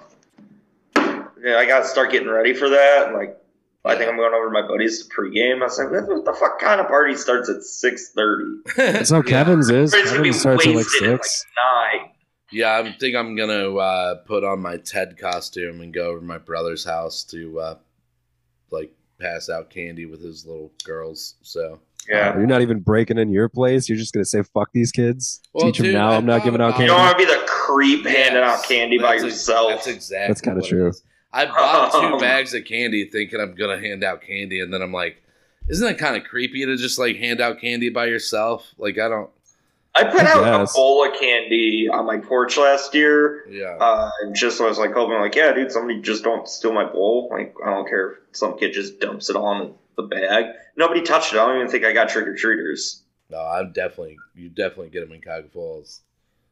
[0.96, 3.08] yeah, I gotta start getting ready for that.
[3.08, 3.38] And like,
[3.86, 5.62] I think I'm going over to my buddies to pregame.
[5.62, 8.62] I was like, what the fuck kind of party starts at six thirty?
[8.76, 9.94] That's how Kevin's is.
[9.94, 11.46] Everybody's gonna be Kevin starts at like wasted at, six.
[11.74, 12.10] Nine.
[12.52, 16.26] Yeah, I think I'm gonna uh, put on my Ted costume and go over to
[16.26, 17.78] my brother's house to uh,
[18.72, 21.36] like pass out candy with his little girls.
[21.44, 21.80] So
[22.10, 22.38] Yeah.
[22.38, 23.90] You're not even breaking in your place.
[23.90, 25.42] You're just gonna say fuck these kids.
[25.54, 26.12] Well, Teach them now.
[26.12, 26.84] I I'm not giving out candy.
[26.86, 29.70] You don't want to be the creep handing out candy by That's ex- yourself.
[29.72, 30.28] that's exactly.
[30.28, 30.92] That's kind of true.
[31.34, 34.82] I bought two Um, bags of candy thinking I'm gonna hand out candy, and then
[34.82, 35.22] I'm like,
[35.68, 38.66] isn't it kind of creepy to just like hand out candy by yourself?
[38.78, 39.30] Like I don't.
[39.98, 40.74] I put I out guess.
[40.74, 43.48] a bowl of candy on my porch last year.
[43.50, 43.78] Yeah.
[43.80, 46.84] Uh, and just I was like hoping, like, yeah, dude, somebody just don't steal my
[46.84, 47.30] bowl.
[47.32, 50.46] Like, I don't care if some kid just dumps it all in the bag.
[50.76, 51.40] Nobody touched it.
[51.40, 53.02] I don't even think I got trick or treaters.
[53.30, 54.18] No, I'm definitely.
[54.36, 56.02] You definitely get them in Cuyahoga Falls.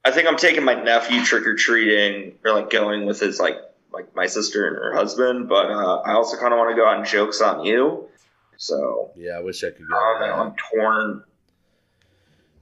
[0.05, 3.57] I think I'm taking my nephew trick or treating, or like going with his like
[3.91, 5.47] like my sister and her husband.
[5.47, 8.09] But uh, I also kind of want to go out and jokes on you.
[8.57, 9.95] So Yeah, I wish I could go.
[9.95, 10.39] I don't.
[10.39, 11.23] I'm torn.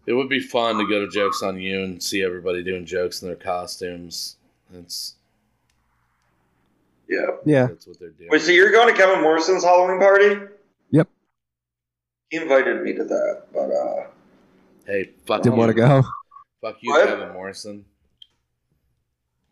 [0.06, 3.22] It would be fun to go to Jokes on You and see everybody doing jokes
[3.22, 4.38] in their costumes.
[4.74, 5.16] It's
[7.08, 7.28] Yeah.
[7.46, 7.68] Yeah.
[7.68, 8.30] That's what they're doing.
[8.32, 10.36] Wait, so you're going to Kevin Morrison's Halloween party?
[12.32, 12.40] Yep.
[12.40, 14.08] He invited me to that, but uh,
[14.86, 16.04] Hey, fuck Didn't want to go.
[16.62, 17.08] Fuck you, What?
[17.08, 17.86] Kevin Morrison.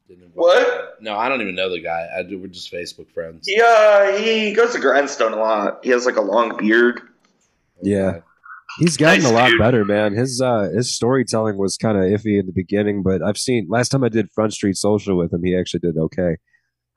[0.07, 0.95] Didn't invite What?
[1.01, 1.05] me.
[1.09, 2.07] No, I don't even know the guy.
[2.17, 3.45] I do, we're just Facebook friends.
[3.47, 5.80] he uh, he goes to Grindstone a lot.
[5.84, 7.01] He has like a long beard.
[7.82, 8.19] Yeah.
[8.80, 9.59] He's gotten Nice a lot dude.
[9.59, 10.13] better, man.
[10.13, 13.89] His uh his storytelling was kind of iffy in the beginning, but I've seen last
[13.89, 16.38] time I did Front Street Social with him, he actually did okay.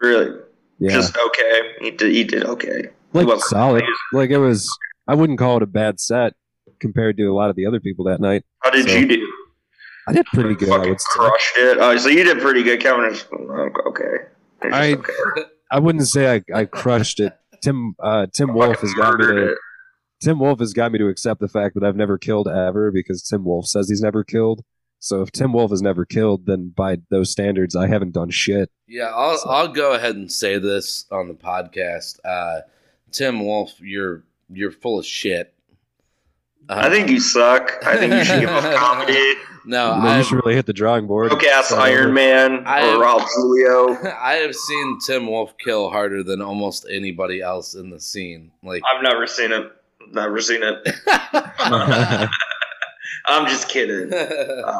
[0.00, 0.38] Really,
[0.78, 0.90] Yeah.
[0.92, 1.60] just okay.
[1.80, 2.12] He did.
[2.12, 2.88] He did okay.
[3.14, 3.84] like he wasn't solid.
[4.12, 4.68] Like it was
[5.08, 6.34] I wouldn't call it a bad set
[6.80, 8.44] compared to a lot of the other people that night.
[8.60, 9.32] How did So, you do?
[10.08, 11.06] I did pretty good, I Fucking would say.
[11.12, 11.78] crushed it.
[11.80, 13.04] Oh, so you did pretty good, Kevin.
[13.12, 13.24] is-
[13.86, 14.24] Okay.
[14.62, 15.42] It's I okay.
[15.70, 17.32] I wouldn't say I, I crushed it.
[17.62, 19.56] Tim uh, Tim Wolf has got me to.
[20.20, 23.22] Tim Wolf has got me to accept the fact that I've never killed ever because
[23.22, 24.62] Tim Wolf says he's never killed.
[25.00, 28.70] So if Tim Wolf has never killed, then by those standards, I haven't done shit.
[28.86, 32.18] Yeah, I'll I'll go ahead and say this on the podcast.
[32.24, 32.60] Uh,
[33.10, 34.22] Tim Wolf, you're
[34.54, 35.52] you're full of shit.
[36.68, 37.72] I think you suck.
[37.84, 39.34] I think you should give up comedy.
[39.64, 41.28] No, You, I you should really hit the drawing board.
[41.30, 41.98] Broke ass Start over.
[42.02, 43.96] Iron Man I- or Raul Julio.
[44.20, 48.50] I have seen Tim Wolf kill harder than almost anybody else in the scene.
[48.62, 49.70] Like I've never seen it.
[50.12, 50.88] Never seen it.
[53.26, 54.12] I'm just kidding.
[54.12, 54.78] Uh,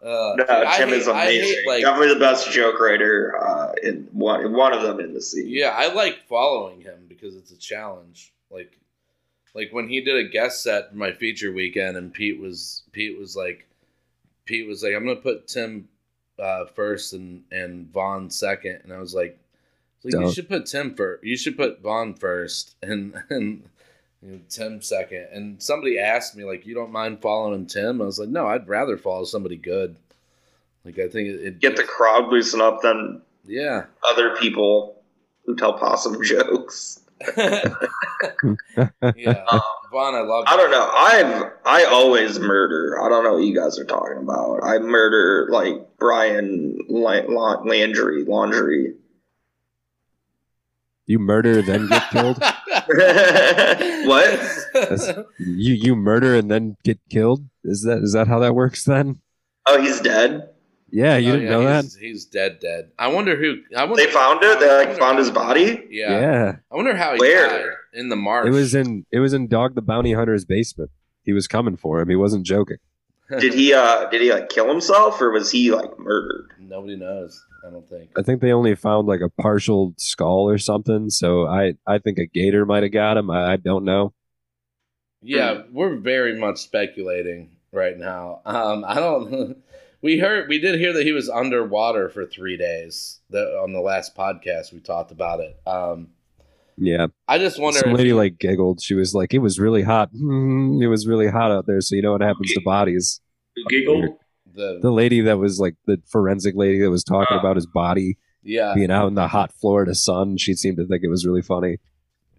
[0.00, 0.44] Uh, no,
[0.76, 1.64] Tim hate- is I hate, amazing.
[1.66, 5.46] like- Definitely the best joke writer uh, in one one of them in the scene.
[5.48, 8.32] Yeah, I like following him because it's a challenge.
[8.48, 8.78] Like,
[9.54, 13.18] like when he did a guest set for my feature weekend, and Pete was Pete
[13.18, 13.66] was like,
[14.44, 15.88] Pete was like, I'm gonna put Tim
[16.38, 19.38] uh, first and and Vaughn second, and I was like,
[20.04, 20.32] like you Don't.
[20.32, 21.24] should put Tim first.
[21.24, 23.62] You should put Vaughn first, and and
[24.22, 25.28] you know, Tim second.
[25.32, 28.02] And somebody asked me like, you don't mind following Tim?
[28.02, 29.96] I was like, no, I'd rather follow somebody good.
[30.84, 33.84] Like I think it, it Get the crowd loosen up than yeah.
[34.08, 35.02] other people
[35.44, 37.00] who tell possum jokes.
[39.16, 39.60] yeah, um,
[39.90, 40.44] Vaughn, I love.
[40.46, 40.90] I don't know.
[40.92, 43.00] I've I always murder.
[43.02, 44.60] I don't know what you guys are talking about.
[44.62, 48.94] I murder like Brian La- La- Landry Laundrie.
[51.06, 52.38] You murder then get killed.
[52.78, 54.40] what?
[54.74, 57.44] That's- you you murder and then get killed.
[57.64, 59.20] Is that is that how that works then?
[59.66, 60.50] Oh, he's dead.
[60.90, 61.84] Yeah, you Oh, didn't yeah, know that.
[61.84, 62.90] he's, He's dead, dead.
[62.98, 63.56] I wonder who.
[63.76, 64.58] I wonder, They found it.
[64.58, 65.86] They like found his body.
[65.90, 66.20] Yeah.
[66.20, 66.56] Yeah.
[66.72, 67.48] I wonder how he Where?
[67.48, 68.48] died in the marsh.
[68.48, 70.90] It was in it was in Dog the Bounty Hunter's basement.
[71.22, 72.08] He was coming for him.
[72.08, 72.78] He wasn't joking.
[73.40, 73.74] Did he?
[73.74, 76.52] uh Did he like kill himself or was he like murdered?
[76.58, 77.44] Nobody knows.
[77.66, 78.10] I don't think.
[78.16, 81.10] I think they only found like a partial skull or something.
[81.10, 83.30] So I I think a gator might have got him.
[83.30, 84.14] I, I don't know.
[85.20, 88.40] Yeah, we're very much speculating right now.
[88.44, 89.58] Um, I don't.
[90.00, 93.18] We heard, we did hear that he was underwater for three days.
[93.30, 95.58] That on the last podcast we talked about it.
[95.66, 96.10] Um,
[96.80, 97.08] Yeah.
[97.26, 97.80] I just wonder.
[97.80, 98.80] Some lady he- like giggled.
[98.82, 100.12] She was like, "It was really hot.
[100.14, 103.20] Mm, it was really hot out there." So you know what happens to bodies.
[103.56, 104.16] Who giggled?
[104.54, 108.16] the, The lady that was like the forensic lady that was talking about his body
[108.42, 110.36] yeah, being out in the hot Florida sun.
[110.36, 111.78] She seemed to think it was really funny.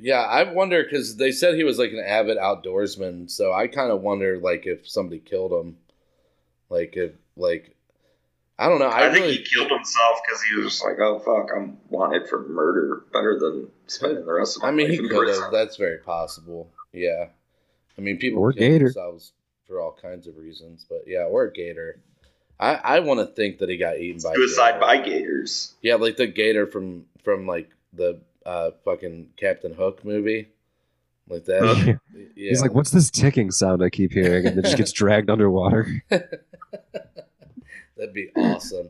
[0.02, 3.92] Yeah, I wonder because they said he was like an avid outdoorsman, so I kind
[3.92, 5.76] of wonder like if somebody killed him,
[6.70, 7.76] like if like
[8.60, 8.90] I don't know.
[8.90, 12.28] I, I, think really he killed himself because he was like, "Oh fuck, I'm wanted
[12.28, 13.04] for murder.
[13.14, 15.52] Better than spending the rest of my I mean life he in could prison." have.
[15.54, 16.70] That's very possible.
[16.92, 17.28] Yeah,
[17.98, 18.86] I mean people Or kill Gator.
[18.86, 19.32] themselves
[19.66, 22.02] for all kinds of reasons, but yeah, or a gator.
[22.60, 25.76] I, I want to think that he got eaten by Suicide by gators.
[25.82, 30.50] Yeah, like the gator from from like the uh, fucking Captain Hook movie,
[31.30, 31.78] like that.
[31.88, 31.94] Yeah.
[32.36, 32.50] Yeah.
[32.50, 36.04] He's like, "What's this ticking sound I keep hearing?" And then just gets dragged underwater.
[38.00, 38.88] That'd be awesome.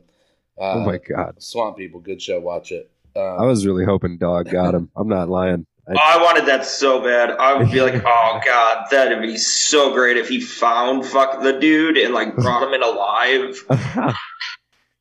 [0.58, 1.34] Uh, Oh my God.
[1.42, 2.40] Swamp People, good show.
[2.40, 2.90] Watch it.
[3.16, 4.90] Um, I was really hoping Dog got him.
[4.96, 5.66] I'm not lying.
[5.88, 7.30] Oh, I wanted that so bad.
[7.30, 11.58] I would be like, oh god, that'd be so great if he found fuck the
[11.58, 14.14] dude and like brought him in alive.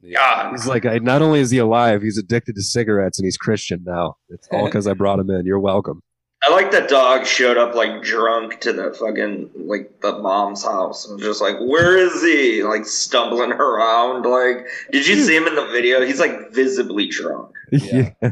[0.01, 0.51] Yeah.
[0.51, 3.83] He's like, I, not only is he alive, he's addicted to cigarettes and he's Christian
[3.85, 4.15] now.
[4.29, 5.45] It's all because I brought him in.
[5.45, 6.01] You're welcome.
[6.47, 11.07] I like that dog showed up like drunk to the fucking like the mom's house
[11.09, 12.63] and just like, where is he?
[12.63, 14.23] Like stumbling around.
[14.25, 16.05] Like, did you see him in the video?
[16.05, 17.53] He's like visibly drunk.
[17.71, 18.11] Yeah.
[18.21, 18.31] Yeah,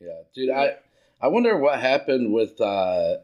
[0.34, 0.50] dude.
[0.50, 0.76] I
[1.20, 3.16] I wonder what happened with uh,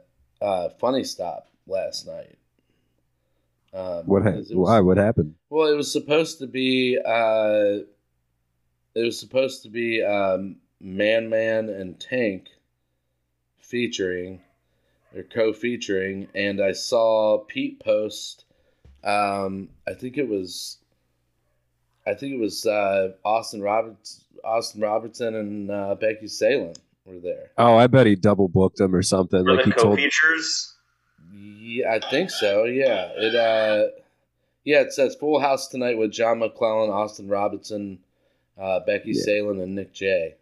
[0.42, 2.36] uh, Funny Stop last night.
[3.72, 4.22] Um, What?
[4.22, 4.80] Ha- because it was- why?
[4.80, 5.34] What happened?
[5.48, 6.98] Well, it was supposed to be.
[6.98, 7.84] Uh,
[8.94, 12.48] it was supposed to be um, Man Man and Tank
[13.64, 14.40] featuring,
[15.14, 18.44] or co-featuring, and I saw Pete post.
[19.02, 20.78] Um, I think it was.
[22.06, 26.74] I think it was uh, Austin Roberts, Austin Robertson, and uh, Becky Salem
[27.06, 27.50] were there.
[27.56, 29.44] Oh, I bet he double booked him or something.
[29.44, 30.74] Were like the he co-features?
[31.32, 32.64] Yeah, I think so.
[32.64, 33.34] Yeah, it.
[33.34, 33.90] Uh,
[34.64, 37.98] yeah, it says Full House tonight with John McClellan, Austin Robertson,
[38.58, 39.22] uh, Becky Yeah.
[39.22, 40.34] Salem, and Nick J.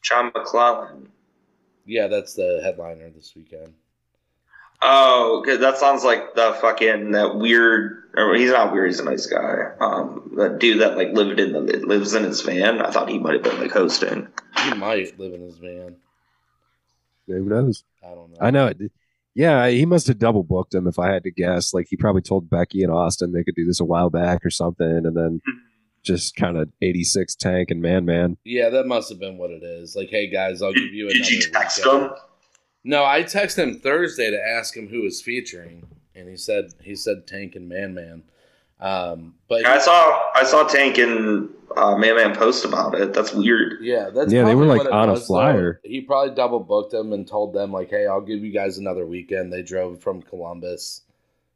[0.00, 1.08] John McClellan.
[1.86, 3.74] Yeah, that's the headliner this weekend.
[4.84, 8.02] Oh, 'cause that sounds like the fucking that weird.
[8.16, 8.88] Or he's not weird.
[8.88, 9.72] He's a nice guy.
[9.80, 12.80] Um, that dude that like lived in the lives in his van.
[12.80, 14.28] I thought he might have been like hosting.
[14.64, 15.96] He might live in his van.
[17.28, 17.84] Who knows?
[18.04, 18.38] I don't know.
[18.40, 18.78] I know it.
[19.34, 21.72] Yeah, he must have double booked him if I had to guess.
[21.72, 24.50] Like he probably told Becky and Austin they could do this a while back or
[24.50, 25.40] something, and then
[26.02, 28.36] just kind of 86 tank and man man.
[28.44, 29.94] Yeah, that must have been what it is.
[29.96, 31.18] Like, hey guys, I'll give you another.
[31.18, 32.04] Did you text weekend.
[32.04, 32.10] him?
[32.84, 36.96] No, I texted him Thursday to ask him who was featuring, and he said he
[36.96, 38.24] said Tank and Man Man.
[38.80, 43.14] Um, but I saw I saw Tank and uh, Man Man post about it.
[43.14, 43.78] That's weird.
[43.80, 45.26] Yeah, that's Yeah, they were, like, what it on a was, though.
[45.34, 45.80] flyer.
[45.84, 49.06] He probably double booked them and told them like, "Hey, I'll give you guys another
[49.06, 51.02] weekend." They drove from Columbus.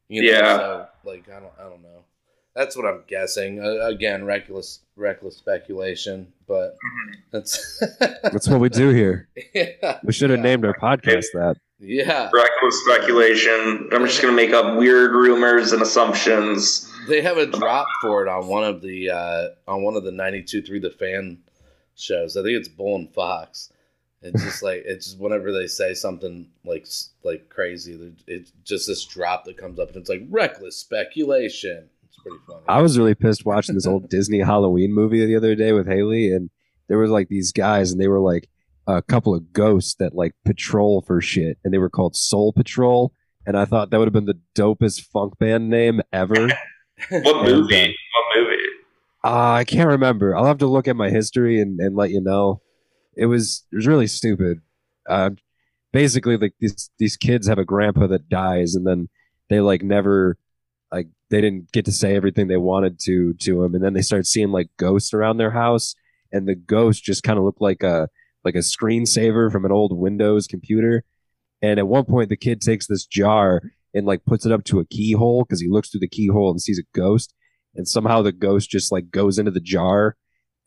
[0.09, 0.57] You know, Yeah.
[0.57, 2.05] So like, I don't, I don't know.
[2.57, 3.63] That's what I'm guessing.
[3.63, 6.75] Uh, again, reckless, reckless speculation, but
[7.31, 9.29] that's That's what we do here.
[9.55, 11.57] yeah, We should have named our podcast that.
[11.79, 12.31] yeah.
[12.33, 13.91] Reckless speculation.
[13.93, 16.91] I'm just gonna make up weird rumors and assumptions.
[17.09, 20.11] They have a drop for it on one of the uh, on one of the
[20.11, 21.39] 92.3 The Fan
[21.95, 22.39] shows.
[22.39, 23.71] I think it's Bull and Fox.
[24.23, 26.87] It's just like it's just whenever they say something like
[27.23, 31.91] like crazy, it's just this drop that comes up and it's like reckless speculation.
[32.27, 32.65] It's pretty funny.
[32.69, 36.33] I was really pissed watching this old Disney Halloween movie the other day with Haley,
[36.33, 36.51] and
[36.89, 38.49] there was like these guys, and they were like
[38.87, 43.13] a couple of ghosts that like patrol for shit, and they were called Soul Patrol.
[43.47, 46.49] And I thought that would have been the dopest funk band name ever.
[47.11, 47.95] What movie?
[47.95, 48.57] What movie?
[49.23, 50.35] Uh, I can't remember.
[50.35, 52.63] I'll have to look at my history and, and let you know.
[53.15, 54.63] It was it was really stupid.
[55.07, 55.31] Uh,
[55.93, 59.11] basically, like these these kids have a grandpa that dies, and then
[59.51, 60.46] they like never like
[61.31, 64.27] they didn't get to say everything they wanted to to him, and then they start
[64.27, 65.95] seeing like ghosts around their house,
[66.33, 68.09] and the ghost just kind of looked like a
[68.45, 71.05] like a screensaver from an old Windows computer.
[71.63, 73.63] And at one point, the kid takes this jar
[73.95, 76.61] and like puts it up to a keyhole because he looks through the keyhole and
[76.61, 77.33] sees a ghost
[77.75, 80.17] and somehow the ghost just like goes into the jar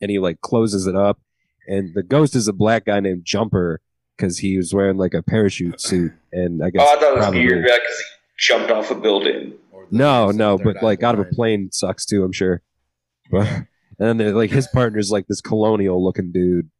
[0.00, 1.20] and he like closes it up
[1.68, 3.80] and the ghost is a black guy named jumper
[4.16, 7.14] because he was wearing like a parachute suit and i guess Oh, I thought it
[7.16, 8.04] was probably- weird because he
[8.38, 9.54] jumped off a building.
[9.90, 12.62] No no but like out of a plane sucks too i'm sure
[13.30, 13.66] but and
[13.98, 16.70] then they're, like his partner's like this colonial looking dude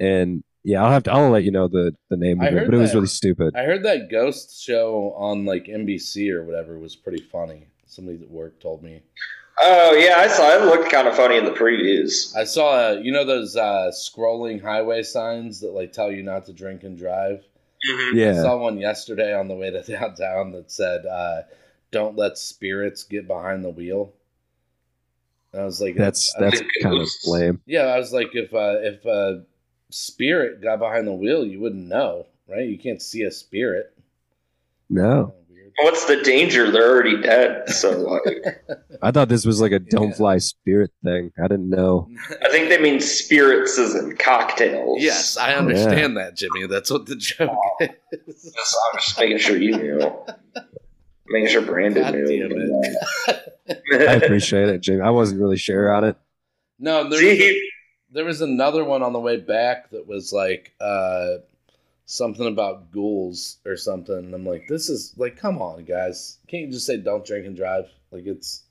[0.00, 2.58] and yeah i'll have to i'll let you know the the name I of it
[2.58, 6.44] heard but it was really stupid I heard that ghost show on like NBC or
[6.44, 7.66] whatever was pretty funny.
[7.86, 9.02] Somebody at work told me.
[9.60, 10.64] Oh yeah, I saw it.
[10.64, 12.34] Looked kind of funny in the previews.
[12.36, 16.46] I saw, uh, you know, those uh, scrolling highway signs that like tell you not
[16.46, 17.44] to drink and drive.
[17.88, 18.18] Mm-hmm.
[18.18, 18.30] Yeah.
[18.30, 21.42] I saw one yesterday on the way to downtown that said, uh,
[21.94, 24.12] "Don't let spirits get behind the wheel."
[25.52, 27.82] And I was like, that's I that's think- kind of lame yeah.
[27.82, 29.44] I was like, if uh, if a
[29.90, 32.66] spirit got behind the wheel, you wouldn't know, right?
[32.68, 33.94] You can't see a spirit.
[34.90, 35.32] no
[35.80, 36.70] What's the danger?
[36.70, 37.68] They're already dead.
[37.68, 38.64] So like,
[39.02, 42.08] i thought this was like a don't fly spirit thing i didn't know
[42.44, 45.02] I think they mean spirits as in cocktails.
[45.02, 46.66] Yes, I understand that, Jimmy.
[46.68, 48.52] That's what the joke is.
[48.54, 50.12] Just, I'm just making sure you knew.
[51.26, 52.48] Making sure Brandon God knew.
[52.48, 53.36] damn
[53.90, 55.02] but, I appreciate it, Jim.
[55.02, 56.16] I wasn't really sure on it.
[56.78, 57.60] No, there was, a-
[58.12, 61.36] there was another one on the way back that was like uh,
[62.04, 64.16] something about ghouls or something.
[64.16, 66.38] And I'm like, this is like, come on, guys.
[66.46, 67.86] Can't you just say don't drink and drive?
[68.10, 68.62] Like it's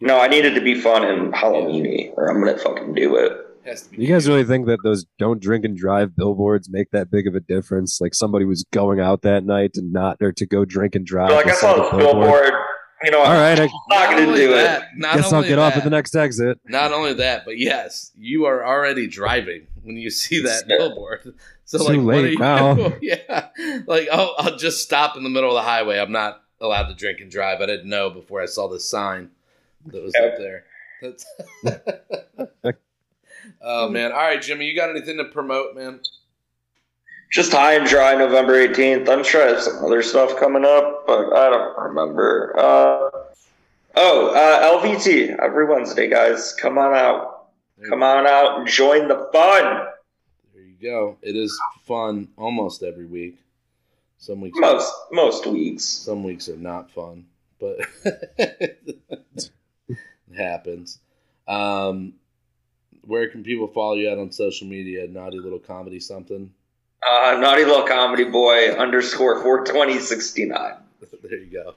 [0.00, 3.45] no, I needed to be fun and Halloween or I'm gonna fucking do it.
[3.66, 4.02] Has to be.
[4.02, 7.34] You guys really think that those "don't drink and drive" billboards make that big of
[7.34, 8.00] a difference?
[8.00, 11.30] Like somebody was going out that night to not or to go drink and drive.
[11.30, 12.52] Like I saw the this billboard.
[13.04, 14.88] You know, All right, I I'm not gonna do that, it.
[14.96, 16.58] not guess I'll only get off that- at the next exit.
[16.66, 21.34] Not only that, but yes, you are already driving when you see that billboard.
[21.68, 22.92] So like, what are you now.
[23.02, 23.48] yeah,
[23.88, 25.98] like oh, I'll just stop in the middle of the highway.
[25.98, 27.60] I'm not allowed to drink and drive.
[27.60, 29.30] I didn't know before I saw the sign
[29.86, 30.64] that was up there.
[31.02, 31.26] That's
[33.62, 34.12] oh man!
[34.12, 36.00] All right, Jimmy, you got anything to promote, man?
[37.32, 39.08] Just high and dry November 18th.
[39.08, 42.54] I'm sure I have some other stuff coming up, but I don't remember.
[42.56, 43.10] Uh,
[43.96, 46.54] oh, uh, LVT every Wednesday, guys.
[46.60, 47.48] Come on out.
[47.88, 49.86] Come on out and join the fun.
[50.54, 51.18] There you go.
[51.20, 53.38] It is fun almost every week.
[54.18, 55.84] Some weeks, Most most weeks.
[55.84, 57.26] some weeks are not fun,
[57.60, 57.76] but
[58.38, 58.78] it
[60.34, 61.00] happens.
[61.46, 62.14] Um,
[63.06, 65.06] where can people follow you at on social media?
[65.06, 66.52] Naughty little comedy something.
[67.06, 70.74] Uh, naughty little comedy boy underscore 42069.
[71.22, 71.74] there you go.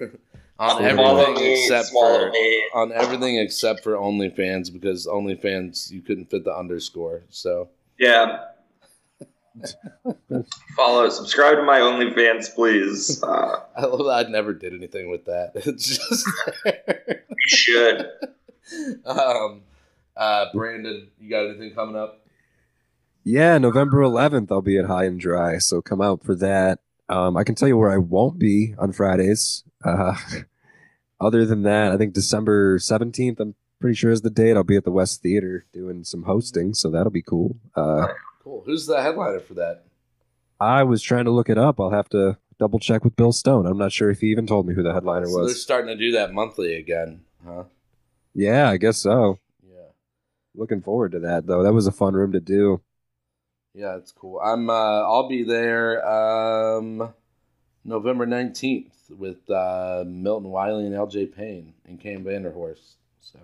[0.58, 2.64] on everything me, except for me.
[2.74, 7.22] on everything except for OnlyFans because OnlyFans you couldn't fit the underscore.
[7.30, 7.68] So
[7.98, 8.44] Yeah.
[10.76, 13.22] Follow, subscribe to my OnlyFans, please.
[13.22, 15.52] Uh, I love that I never did anything with that.
[15.66, 16.26] It's just
[17.04, 18.06] you should.
[19.04, 19.62] um,
[20.16, 22.24] uh, Brandon, you got anything coming up?
[23.24, 26.78] Yeah, November 11th, I'll be at High and Dry, so come out for that.
[27.08, 29.64] Um, I can tell you where I won't be on Fridays.
[29.84, 30.14] Uh,
[31.20, 34.56] other than that, I think December 17th, I'm pretty sure is the date.
[34.56, 37.56] I'll be at the West Theater doing some hosting, so that'll be cool.
[37.74, 38.08] Uh,
[38.42, 38.62] Cool.
[38.64, 39.84] Who's the headliner for that?
[40.58, 41.78] I was trying to look it up.
[41.78, 43.66] I'll have to double check with Bill Stone.
[43.66, 45.48] I'm not sure if he even told me who the headliner was.
[45.48, 47.64] They're starting to do that monthly again, huh?
[48.34, 49.38] Yeah, I guess so.
[50.54, 50.60] Yeah.
[50.60, 51.62] Looking forward to that, though.
[51.62, 52.80] That was a fun room to do.
[53.74, 54.40] Yeah, it's cool.
[54.40, 54.68] I'm.
[54.68, 57.14] Uh, I'll be there um,
[57.84, 61.26] November nineteenth with uh, Milton Wiley and L.J.
[61.26, 62.94] Payne and Cam Vanderhorst.
[63.20, 63.38] So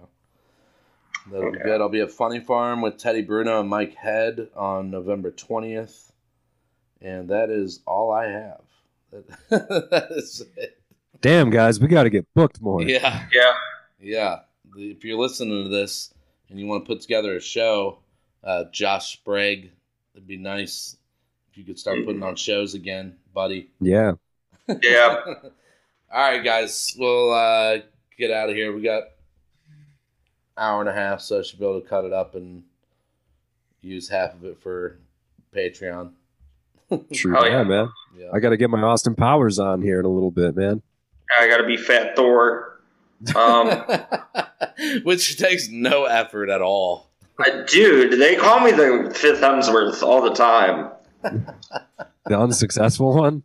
[1.30, 1.80] that'll be good.
[1.80, 6.12] I'll be at Funny Farm with Teddy Bruno and Mike Head on November twentieth,
[7.00, 8.62] and that is all I have.
[9.50, 10.80] that is it.
[11.20, 12.82] Damn, guys, we got to get booked more.
[12.82, 13.26] Yeah.
[13.32, 13.52] Yeah.
[14.00, 14.38] Yeah.
[14.76, 16.12] If you're listening to this
[16.48, 17.98] and you want to put together a show,
[18.44, 19.70] uh, Josh Sprague,
[20.14, 20.96] it'd be nice
[21.50, 23.70] if you could start putting on shows again, buddy.
[23.80, 24.12] Yeah.
[24.82, 25.18] Yeah.
[26.12, 26.96] All right, guys.
[26.98, 27.78] We'll uh,
[28.18, 28.74] get out of here.
[28.74, 29.04] We got
[30.58, 32.64] hour and a half, so I should be able to cut it up and
[33.80, 34.98] use half of it for
[35.54, 36.10] Patreon.
[37.12, 37.38] True.
[37.38, 37.62] Oh, yeah, yeah.
[37.62, 37.88] man.
[38.18, 38.30] Yeah.
[38.34, 40.82] I got to get my Austin Powers on here in a little bit, man.
[41.38, 42.80] I gotta be Fat Thor.
[43.34, 43.68] Um,
[45.04, 47.10] Which takes no effort at all.
[47.38, 50.90] I- dude, they call me the fifth Hemsworth all the time.
[52.28, 53.42] The unsuccessful one.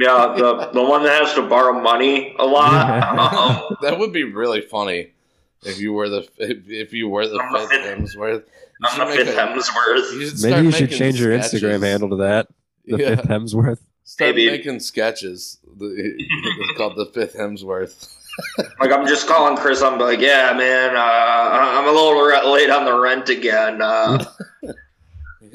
[0.00, 3.18] Yeah, the the one that has to borrow money a lot.
[3.18, 5.12] Um, That would be really funny
[5.64, 8.44] if you were the if, if you were the I'm fifth fifth- Hemsworth.
[8.80, 10.12] You I'm the fifth a- Hemsworth.
[10.12, 11.36] You Maybe you should making change your.
[11.36, 12.48] Instagram handle to that.
[12.84, 13.08] The Yeah.
[13.16, 13.78] fifth Hemsworth.
[14.04, 14.50] Start Maybe.
[14.50, 15.58] making sketches.
[15.80, 18.14] It's called the fifth Hemsworth.
[18.80, 19.82] Like I'm just calling Chris.
[19.82, 23.80] I'm like, yeah, man, uh, I'm a little re- late on the rent again.
[23.82, 24.24] Uh,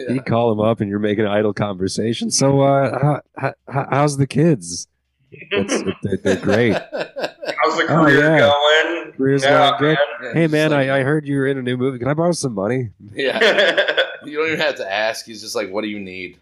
[0.10, 2.32] You call him up and you're making idle conversation.
[2.32, 4.88] So, uh, how, how, how's the kids?
[5.32, 6.74] It's, they're, they're great.
[6.74, 8.40] how's the Oh, career yeah.
[8.40, 9.12] going?
[9.14, 9.98] Career's Yeah, going good.
[10.22, 10.34] man.
[10.36, 12.00] Hey, man, Just I, I heard you were in a new movie.
[12.00, 12.90] Can I borrow some money?
[13.14, 13.38] Yeah,
[14.26, 15.26] you don't even have to ask.
[15.26, 16.40] He's just like, "What do you need?"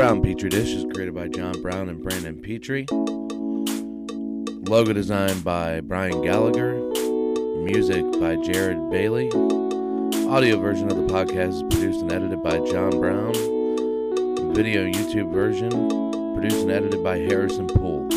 [0.00, 2.86] Brown Petri Dish is created by John Brown and Brandon Petrie.
[4.66, 6.72] Logo designed by Brian Gallagher.
[7.62, 9.28] Music by Jared Bailey.
[10.26, 13.34] Audio version of the podcast is produced and edited by John Brown.
[14.54, 15.70] Video YouTube version
[16.32, 18.08] produced and edited by Harrison Poole.